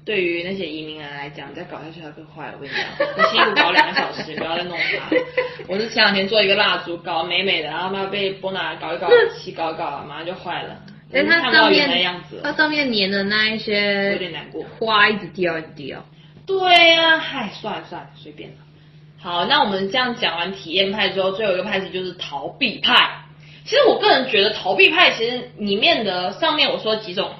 [0.05, 2.53] 对于那些移民人来讲，再搞下去它更坏了。
[2.55, 2.85] 我跟你讲，
[3.17, 5.13] 你辛苦搞两个小时，不要再弄它。
[5.67, 10.77] 我是前两天做一个蜡烛，搞美美的，然后它被波拿搞一搞， 漆搞一搞，马上就坏了。
[11.11, 14.63] 但它上原来的样子它上面粘的那一些有些点难过。
[14.77, 16.05] 花一直掉一直掉，
[16.45, 18.55] 对呀、嗨，算了算了，随便了。
[19.17, 23.23] 好，那我们这样讲完体验派之后，最后一个派系就是逃避派。
[23.65, 27.31] 其实我个人觉得逃避派其实里面的上面我说几种，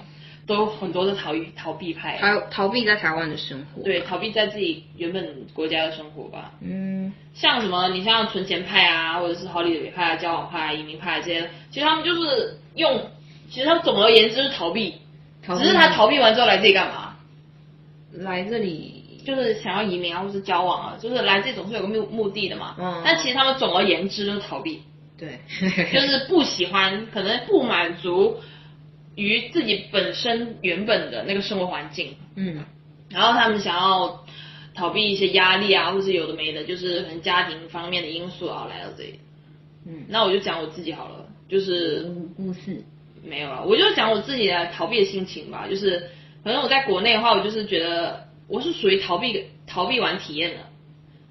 [0.46, 2.17] 都有很多是逃避逃避派。
[2.17, 6.52] 逃逃避在台湾的生活，对，逃避在自己原本国家的生活吧。
[6.62, 13.10] 嗯，像什么，你像存钱派啊，或者是 holiday 派啊、交往派啊、移民派啊这些，其实他们就是用，
[13.50, 14.95] 其实他们总而言之就是逃避，
[15.41, 17.15] 逃避只是他逃避完之后来这里干嘛？
[18.12, 22.75] 来这里就是想要移民啊，或是交往啊，就是来这总是有个目目的的嘛。
[22.79, 24.81] 嗯但其实他们总而言之就是逃避。
[25.17, 25.39] 对，
[25.93, 28.37] 就是不喜欢，可能不满足
[29.15, 32.63] 于自己本身原本的那个生活环境，嗯
[33.10, 34.23] 然后他们想要
[34.73, 39.19] 逃避一些压力啊，或是有的没的，就是可能家庭方面的因素啊来到这里。
[39.85, 42.83] 嗯，那我就讲我自己好了，就是故故事，
[43.24, 45.67] 没有了，我就讲我自己的逃避的心情吧。
[45.70, 46.10] 就是
[46.44, 50.58] 反正我在国内的话，我就是觉得我是属于逃避逃避完体验的，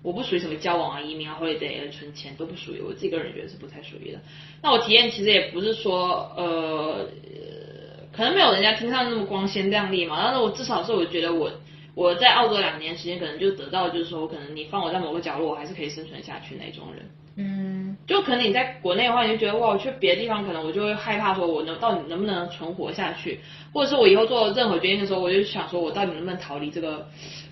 [0.03, 4.18] 我不属于什么交往啊、移民啊、holiday 存钱都不属于，我自己个人觉得是不太属于的。
[4.62, 7.09] 那我体验其实也不是说呃。
[7.32, 11.53] 呃可能没有人家听上那么光鲜亮丽嘛，但是我至少是我觉得我
[11.95, 17.09] 我在澳洲两年时间，可能就得到就是说，可能你放我在某个角落，我还是可以生存下去那种人。
[17.39, 23.39] 嗯就可能你在国内的话，你就觉得哇，我去别的地方，可能我就会害怕说，我能到底能不能存活下去，
[23.72, 27.07] 或者是我以后做任何决定的时候，我就想说我到底能不能逃离这个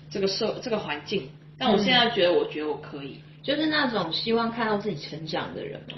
[0.09, 1.29] 这个社这个环境。
[1.57, 5.97] 但我现在觉得，我觉得我可以，就是那种希望看到自己成长的人嘛。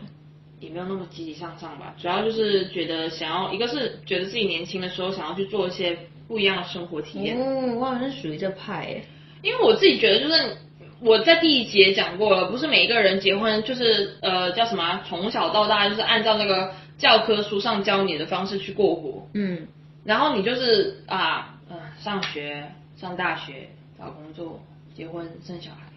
[0.59, 1.95] 也没有那么积极向上吧。
[1.97, 7.39] 主要就是觉得想要，一个是觉得自己年轻的时候想要去做一些不一样的生活体验。
[7.39, 9.03] 哦，我好像是属于这派诶。
[9.41, 10.57] 因为我自己觉得，就是
[11.01, 19.67] 我在第一节讲过了，不是每一个人结婚就是呃叫什么啊，从小到大就是按照那个教科书上教你的方式去过活，嗯。
[20.05, 24.59] 然后你就是啊呃上学、上大学、找工作、
[24.95, 25.88] 结婚、生小孩，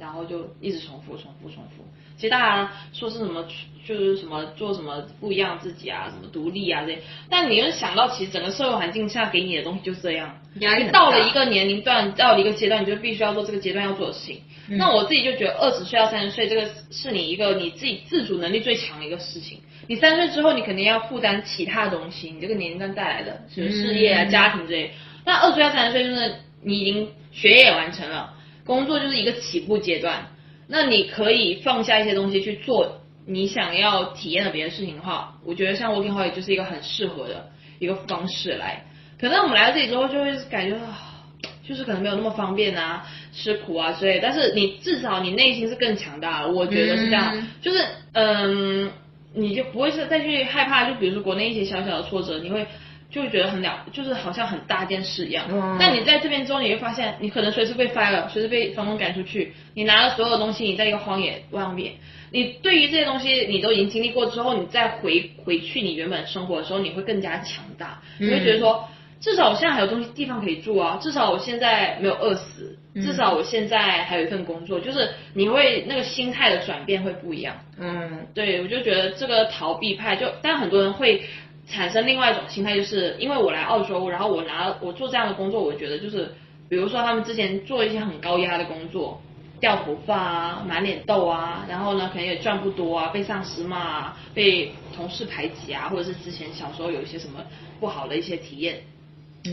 [0.00, 1.84] 然后就一直重复、重复、重复。
[2.16, 3.46] 其实大家说是什么，
[3.86, 6.98] 就是什么做什么不一样自己啊，什么独立啊这些，
[7.30, 10.38] 但你又想到，其实整个社会环境下给你的东西就是这样。
[10.60, 14.42] 压力很大到了一个年龄段，到了一个阶段，你就必须要做这个阶段要做的事情。
[14.68, 19.58] 嗯那我自己就觉得，二十岁到三十岁，这个是你一个你自己自主能力最强的一个事情。
[19.88, 24.92] 你三十岁之后，你肯定要负担其他东西，你这个年龄段带来的，什么事业啊、嗯家庭之类。
[25.24, 28.32] 那二十岁到三十岁，就是你已经学业也完成了，
[28.70, 30.28] 工作就是一个起步阶段。
[30.68, 37.50] 那你可以放下一些东西去做你想要体验的别的事情的话，我觉得像 working holiday 就是一个很适合的
[37.80, 38.84] 一个方式来。
[39.20, 41.26] 可能我们来到这里之后，就会感觉啊，
[41.66, 44.20] 就是可能没有那么方便啊，吃苦啊之类的。
[44.22, 47.32] 但是你至少你内心是更强大的，我觉得是这样。
[47.34, 48.88] 嗯就是嗯，
[49.34, 52.64] 你就不会是再去害怕，就比如说国内一些小小的挫折，你会。
[53.10, 55.44] 就会觉得很了，就是好像很大件事一样。
[55.50, 59.52] 嗯但你在这边之后，你会发现，你可能随时被 fire 了，随时被房东赶出去。
[59.74, 61.94] 你拿了所有的东西，你在一个荒野外面，
[62.30, 68.00] 你对于这些东西你都已经经历过之后，你再回回去你原本生活的时候，你会更加强大。
[68.18, 68.88] 你会觉得说，
[69.20, 77.56] 至少我现在还有东西地方可以住啊，至少我现在没有饿死，至少我现在还有一份工作，就是你会那个心态的转变会不一样。
[77.78, 81.22] 嗯对，我就觉得这个逃避派就，但很多人会
[81.70, 86.30] 产生另外一种心态，就是因为我来澳洲，然后我拿我做这样的工作，我觉得就是，
[86.68, 89.22] 比如说他们之前做一些很高压的工作，
[89.60, 97.40] 掉头发啊，满脸痘啊，然后呢可能也赚不多啊，被上司骂啊，被同事排挤啊，或者是之前小时候有一些什么
[97.78, 98.80] 不好的一些体验，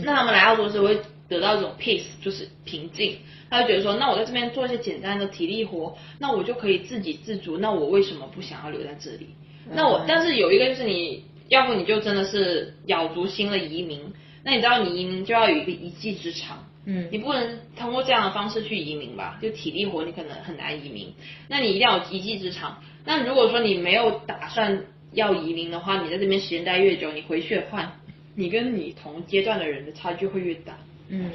[0.04, 0.98] 那他们来澳洲的时候会
[1.28, 3.16] 得到一种 peace，就是平静。
[3.50, 7.56] 他就觉得说，那我在这边做一些简单的体力活，那我就可以自给自足。
[7.56, 9.28] 那我为什么不想要留在这里？
[9.72, 14.12] 那我，但是有一个就是你，要不你就真的是咬足心了移民。
[14.44, 19.38] 那你知道你移民就要有一个一技之长，嗯你不能通过这样的方式去移民吧？
[19.42, 21.12] 就体力活你可能很难移民，
[21.48, 22.82] 那你一定要有一技之长。
[23.04, 27.94] 那如果说你没有打算要移民的话，你在这边时间待越久，你回去的话，
[28.36, 30.78] 你跟你同阶段的人的差距会越大。
[31.08, 31.30] 嗯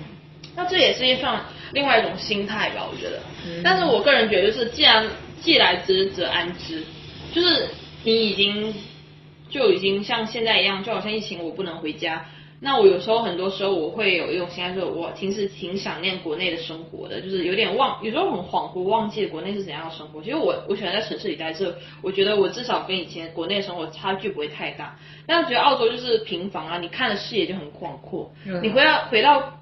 [0.55, 3.19] 那这也是一算另外一种心态吧，我觉得。
[3.45, 5.05] 嗯但是我个人觉得，就是既然
[5.41, 6.83] 既来之则安之，
[7.33, 7.67] 就是
[8.03, 8.73] 你已经
[9.53, 12.25] 就已经像现在一样，就好像疫情我不能回家，
[12.59, 20.23] 那我有时候很多时候我会有一种心态，说我其实挺想念国内的生活的，就是有点忘，有时候很恍惚忘记了国内是怎样的生活。
[20.23, 24.97] 其实我我喜欢在城市里待着，我觉得我至少跟以前国内的生活差距不会太大。
[25.27, 29.59] 但我觉得澳洲就是平房啊，你看的视野就很广阔，嗯你回到回到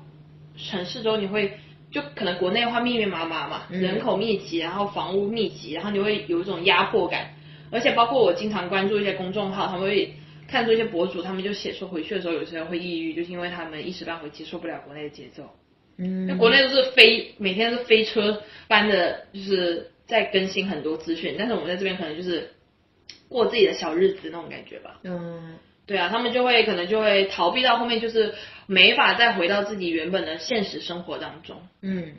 [0.55, 1.51] 城市之后，你会
[1.91, 7.33] 就可能国内的话密密麻麻嘛，嗯人口密集，然后房屋密集，然后你会有一种压迫感。
[7.71, 10.13] 而且包括我经常关注一些公众号，他们会
[10.47, 15.49] 看出一些博主，他们就写说回去的时候有些人会抑郁，就是因为他们一时半会接受不了国内的节奏。
[15.97, 22.51] 嗯，国内都是飞，每天是飞车般的，就是在更新很多资讯，但是我们在这边可能就是
[23.29, 24.99] 过自己的小日子那种感觉吧。
[25.03, 25.55] 嗯
[25.87, 28.33] 对啊，他们就会可能就会逃避到后面，就是
[28.65, 31.61] 没法再回到自己原本的现实生活当中。
[31.81, 32.13] 嗯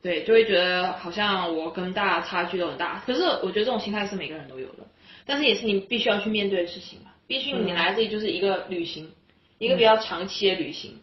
[0.00, 3.02] 对，就会觉得好像我跟大家差距都很大。
[3.04, 4.85] 可是我觉得这种心态是每个人都有的，
[5.26, 7.10] 但是也是你必须要去面对的事情嘛。
[7.26, 9.10] 毕竟你来这里就是一个旅行，
[9.58, 11.00] 一个比较长期的旅行。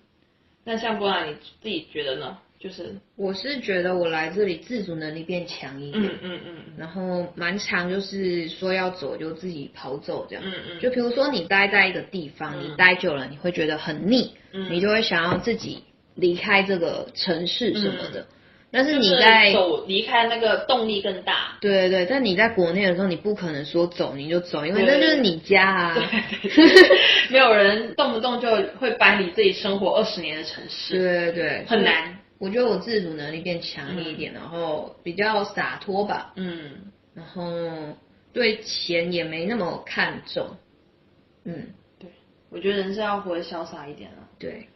[0.63, 2.37] 那像波兰你自己觉得呢？
[2.57, 10.43] 就是我是觉得我来这里自主能力变强一点，嗯嗯嗯然后蛮长，就是说要走就自己跑走这样。
[10.45, 15.83] 嗯嗯就比如说你待在一个地方，嗯你待久了你会觉得很腻，嗯你就会想要自己
[16.15, 18.25] 离开这个城市什么的。
[18.73, 21.57] 就是你在走离开那个动力更大。
[21.61, 25.93] 对对对，但你在国内的时候，你不可能说走你就走，因为对那就是你家啊。
[25.95, 26.03] 对
[26.49, 26.97] 对对，
[27.29, 28.49] 没有人动不动就
[28.79, 32.17] 会搬离自己生活二十年的城市，对对对，很难。
[32.39, 36.71] 我觉得我自主能力变强一点，然后比较洒脱吧，嗯，
[37.13, 37.43] 然后
[38.33, 40.47] 对钱也没那么看重。
[41.45, 41.67] 嗯，
[41.99, 42.09] 对，
[42.49, 44.27] 我觉得人是要活得潇洒一点啊。
[44.39, 44.67] 对，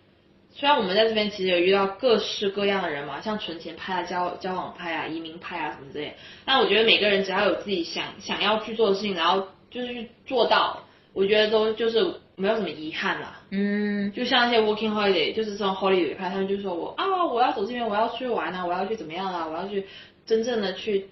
[0.59, 10.83] 虽然我们在这边其实有遇到各式各样的人嘛，像存钱派啊、交交往派啊、移民派啊什么之类，但我觉得每个人只要有自己想想要去做的事情，然后就是去做到，
[11.13, 12.03] 我觉得都就是
[12.35, 13.39] 没有什么遗憾啦。
[13.51, 19.85] 嗯，就像一些 working holiday，就是这种 holiday 派，他们就说我啊，我要走这边，我要出去玩啊，我要去怎么样啊，我要去
[20.25, 21.07] 真正的去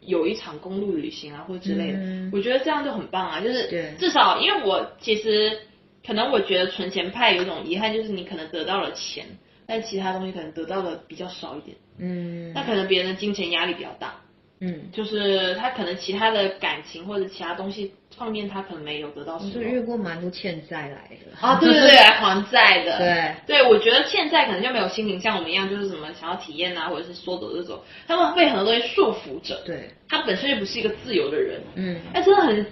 [0.00, 1.98] 有一场公路旅行啊，或者之类的。
[1.98, 5.58] 嗯我觉得这样就很棒啊，就是至少因为我其实
[6.06, 9.26] 可能我觉得存钱派有一种遗憾，就是你可能得到了钱，
[9.66, 14.14] 但其他东西可能得到的比较少一点，嗯，那可能别人的金钱压力比较大。
[14.60, 19.52] 嗯，就是他可能其他的感情或者其他东西方面，他可能没有得到什么。
[19.54, 21.30] 我是遇过蛮多欠债来的。
[21.40, 22.98] 啊，对对对，来还债的。
[23.46, 31.60] 对对，我觉得欠债可能就没有心灵像我们一样，就是什么想要体验啊，或者是说走就走，他们被很多东西束缚着，对，他本身就不是一个自由的人。
[31.76, 32.66] 嗯，哎，真的很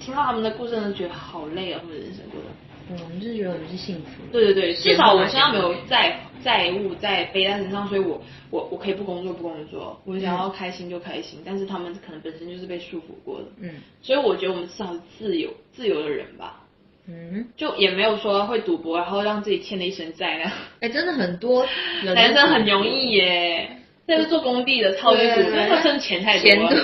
[0.00, 2.46] 听到他们的故事，真的觉得好累啊，或者人生过得。
[2.92, 4.32] 嗯我们是觉得我们是幸福的。
[4.32, 8.20] 对对对，至少我身上没有闲债债务在背在身上，所以我
[8.50, 11.38] 我我可以不工作不工作，我想要开心就开心。
[11.44, 16.62] 但是他们可能本身就是被束缚过的，嗯所以我觉得我们至少是自由自由的人吧，
[17.06, 20.52] 嗯，就也没有说会赌博，然后让自己欠了一身债那样。
[20.80, 21.64] 哎，真的很多
[22.02, 23.76] 男生很容易耶，
[24.10, 26.78] 那是做工地的超级赌，对那个真钱太多钱了多，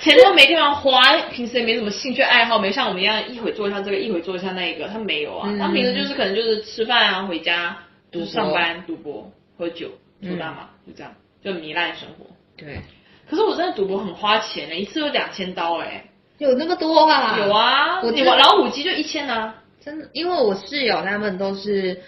[0.00, 7.78] 钱都没地方花，平时也没什么兴趣爱好，没像我们一样一会做一下这个，一会做一下那个，他没有啊，嗯他平时就是可能就是吃饭啊，回家
[8.10, 9.86] 就是上班、赌博、喝酒、
[10.20, 12.26] 抽嗯大麻，就这样，就糜烂生活。
[12.56, 12.80] 对，
[13.30, 16.04] 可是我真的赌博很花钱呢，一次有两千刀哎，
[16.38, 17.36] 有那么多啊？
[17.38, 19.54] 有，啊，我老虎机就一千啊，
[19.84, 22.02] 真的，因为我室友他们都是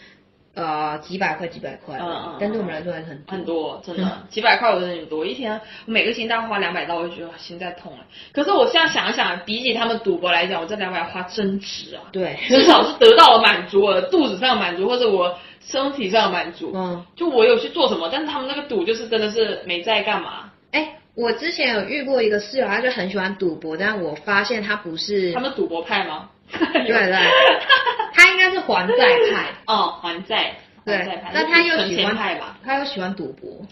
[0.66, 8.04] 呃几百块几百块嗯嗯嗯但对我们来说还是很很多，真的 几百块我真的很多，一天每个星期大概花两百刀，我就觉得心在痛了。
[8.32, 12.02] 可是我现在想一想，比起他们赌博来讲，我这两百花真值啊！
[12.12, 16.72] 对，至少是得到了满足，我的肚子上满足，或者我身体上满足。
[16.74, 20.50] 嗯，就我有去做什么，但是他们那个赌就是真的是没在干嘛。
[20.72, 26.30] 哎，我之前有遇过一个室友，他就很喜欢赌博，但我发现他不是，他们赌博派吗？
[26.52, 27.12] 对 对，
[28.14, 28.94] 他应该是还债
[29.32, 33.66] 派，哦，还债，对但他又喜欢派吧？，他又喜欢赌博，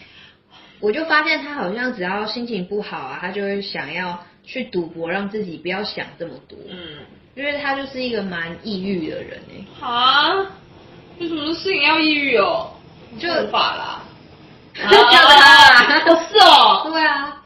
[0.81, 6.99] 我就发现他好像只要心情不好啊，他就会想要去赌博，让自己不要想这么多，嗯，
[7.35, 9.41] 因为他就是一个蛮抑郁的人
[9.81, 10.47] 哎、啊，
[11.18, 12.70] 为什么事情要抑郁哦？
[13.18, 14.03] 就无法啦。
[14.85, 14.89] 啊
[16.07, 16.20] 哦。
[16.31, 17.43] 是哦，对啊，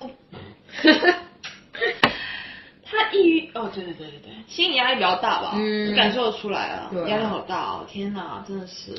[3.55, 5.91] 哦，对对对对对，心理压力比较大吧，嗯。
[5.91, 8.95] 就感受得出来啊，压力好大哦，天哪，真的是，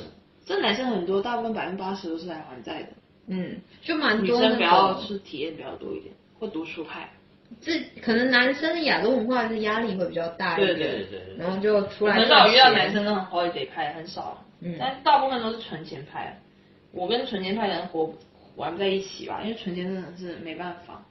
[0.46, 2.88] 这男生很多，大部分百分之八十都是来还债的，
[3.28, 7.10] 嗯，就蛮女多那生比较是体验比较多一点，或读书派，
[7.60, 11.36] 这可能男生的亚洲文化是压力会比较大一点，对对对对对。
[11.38, 14.76] 然后就出来很少遇到男生那种 holiday 派，很少，嗯。
[14.78, 16.38] 但大部分都是存钱派，
[16.92, 18.12] 我跟存钱派的人活
[18.56, 21.02] 玩不在一起吧，因为存钱真的是没办法。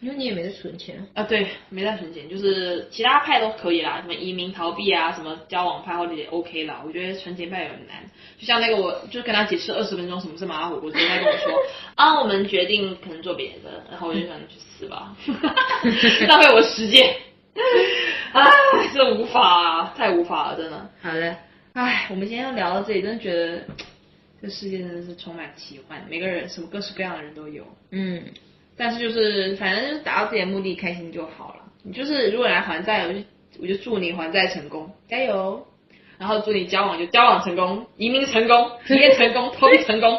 [0.00, 6.82] 因为你也没在存钱，啊，对，没在存钱，就是其他派都可以啦，什么移民逃避啊，什么交往派或者也 OK 啦。
[6.86, 8.02] 我觉得存钱派有点难，
[8.38, 11.52] 就像那个我就跟他解释二十分钟什么是麻辣火锅之后，他跟我说
[11.96, 15.14] 啊，我们决定可能做别的，然后我就想去死吧，
[16.28, 17.16] 浪费我时间，
[18.32, 18.42] 啊，
[18.94, 20.90] 这无法，太无法了，真的。
[21.02, 21.36] 好的，
[21.74, 23.62] 唉，我们今天要聊到这里，真的觉得
[24.40, 27.66] 这世界真的是充满奇幻，每个人什么各式各样的人都有。
[27.90, 28.24] 嗯，
[28.82, 31.56] 但是就是反正就是达到自己的目的，开心就好了。
[31.82, 33.20] 你就是如果来还债，我就
[33.60, 35.66] 我就祝你还债成功，加油！
[36.18, 40.18] 然后祝你交往就交往成功，移民成功，体验成功， 投币成功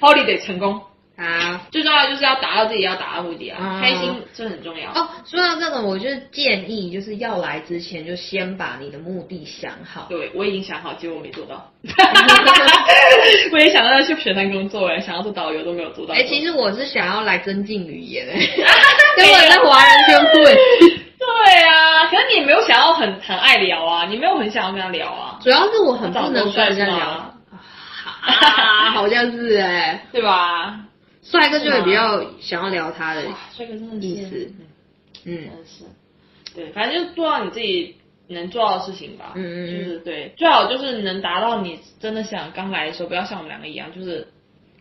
[0.00, 0.82] ，holiday 成功。
[1.16, 1.60] 好。
[1.70, 4.90] 最重要的就是要达到自己要达到的目的啊，嗯开心这很重要。
[4.92, 10.06] 哦，说到这个，我就建议就是要来之前就先把你的目的想好。
[10.08, 11.70] 对，我已经想好，结果我没做到。
[13.52, 16.14] 我也想要去雪山工作哎，想要做导游都没有做到。
[16.14, 18.36] 哎、其实我是想要来增进语言哎，
[19.16, 20.56] 根本在华人圈混。
[21.22, 21.28] 对
[21.68, 25.38] 啊，可是你也没有想要很很爱聊啊，你没有很想要跟他聊啊。
[25.42, 30.74] 主要是我很不能跟人家聊啊，好像是哎、对吧？
[31.22, 34.52] 帅哥就会比较想要聊他的哇，帅哥真的是意思。
[35.24, 35.36] 嗯嗯。
[35.36, 35.84] 真的是，
[36.54, 37.96] 对，反正就做到你自己
[38.28, 39.32] 能做到的事情吧。
[39.36, 39.70] 嗯嗯嗯。
[39.70, 44.26] 就是对，最好就是能达到你真的想刚来的时候，不要像我们两个一样，就是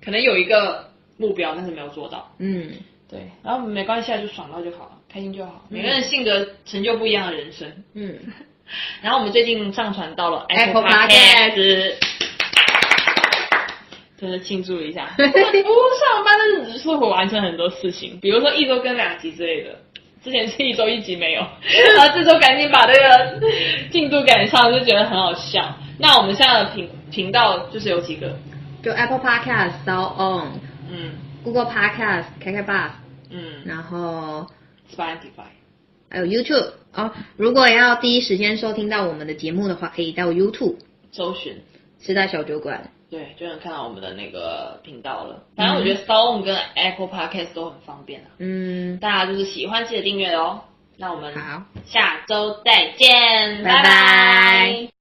[0.03, 2.33] 可能有一个目标，但是没有做到。
[2.39, 2.73] 嗯，
[3.07, 5.65] 对，然后没关系啊，就爽到就好了，开心就好。
[5.69, 7.71] 每个人性格成就不一样的人生。
[7.93, 8.17] 嗯，
[9.03, 11.95] 然后我们最近上传到了 Apple Podcast，
[14.21, 15.07] 真的庆祝一下。
[15.17, 19.75] 不过上班的日子是会完成很多事情，比如说一周更两集之类的。
[20.23, 21.41] 之前是一周一集没有，
[21.97, 23.41] 然后这周赶紧把这个
[23.89, 25.75] 进度赶上，就觉得很好笑。
[25.97, 28.37] 那我们现在的频频道就是有几个，
[28.83, 30.47] 就 Apple Podcast、Sound On、
[30.91, 31.13] 嗯
[31.43, 32.91] Google Podcast、KK Bus，
[33.31, 34.45] 嗯然后
[34.95, 35.49] ，Spotify，
[36.11, 37.11] 还有 YouTube 哦。
[37.35, 40.75] 如果要第一时间收听到我们的节目的话，可以到 YouTube
[41.11, 41.63] 搜寻。
[41.99, 42.91] 时代小酒馆。
[43.11, 45.43] 对，就能看到我们的那个频道了。
[45.55, 50.61] 反正我觉得 s o n 跟 Apple Podcast 都很方便啊，嗯，大家就是喜欢记得订阅哦。
[50.97, 53.71] 那我们好，下周再见，拜。
[53.71, 55.00] 拜拜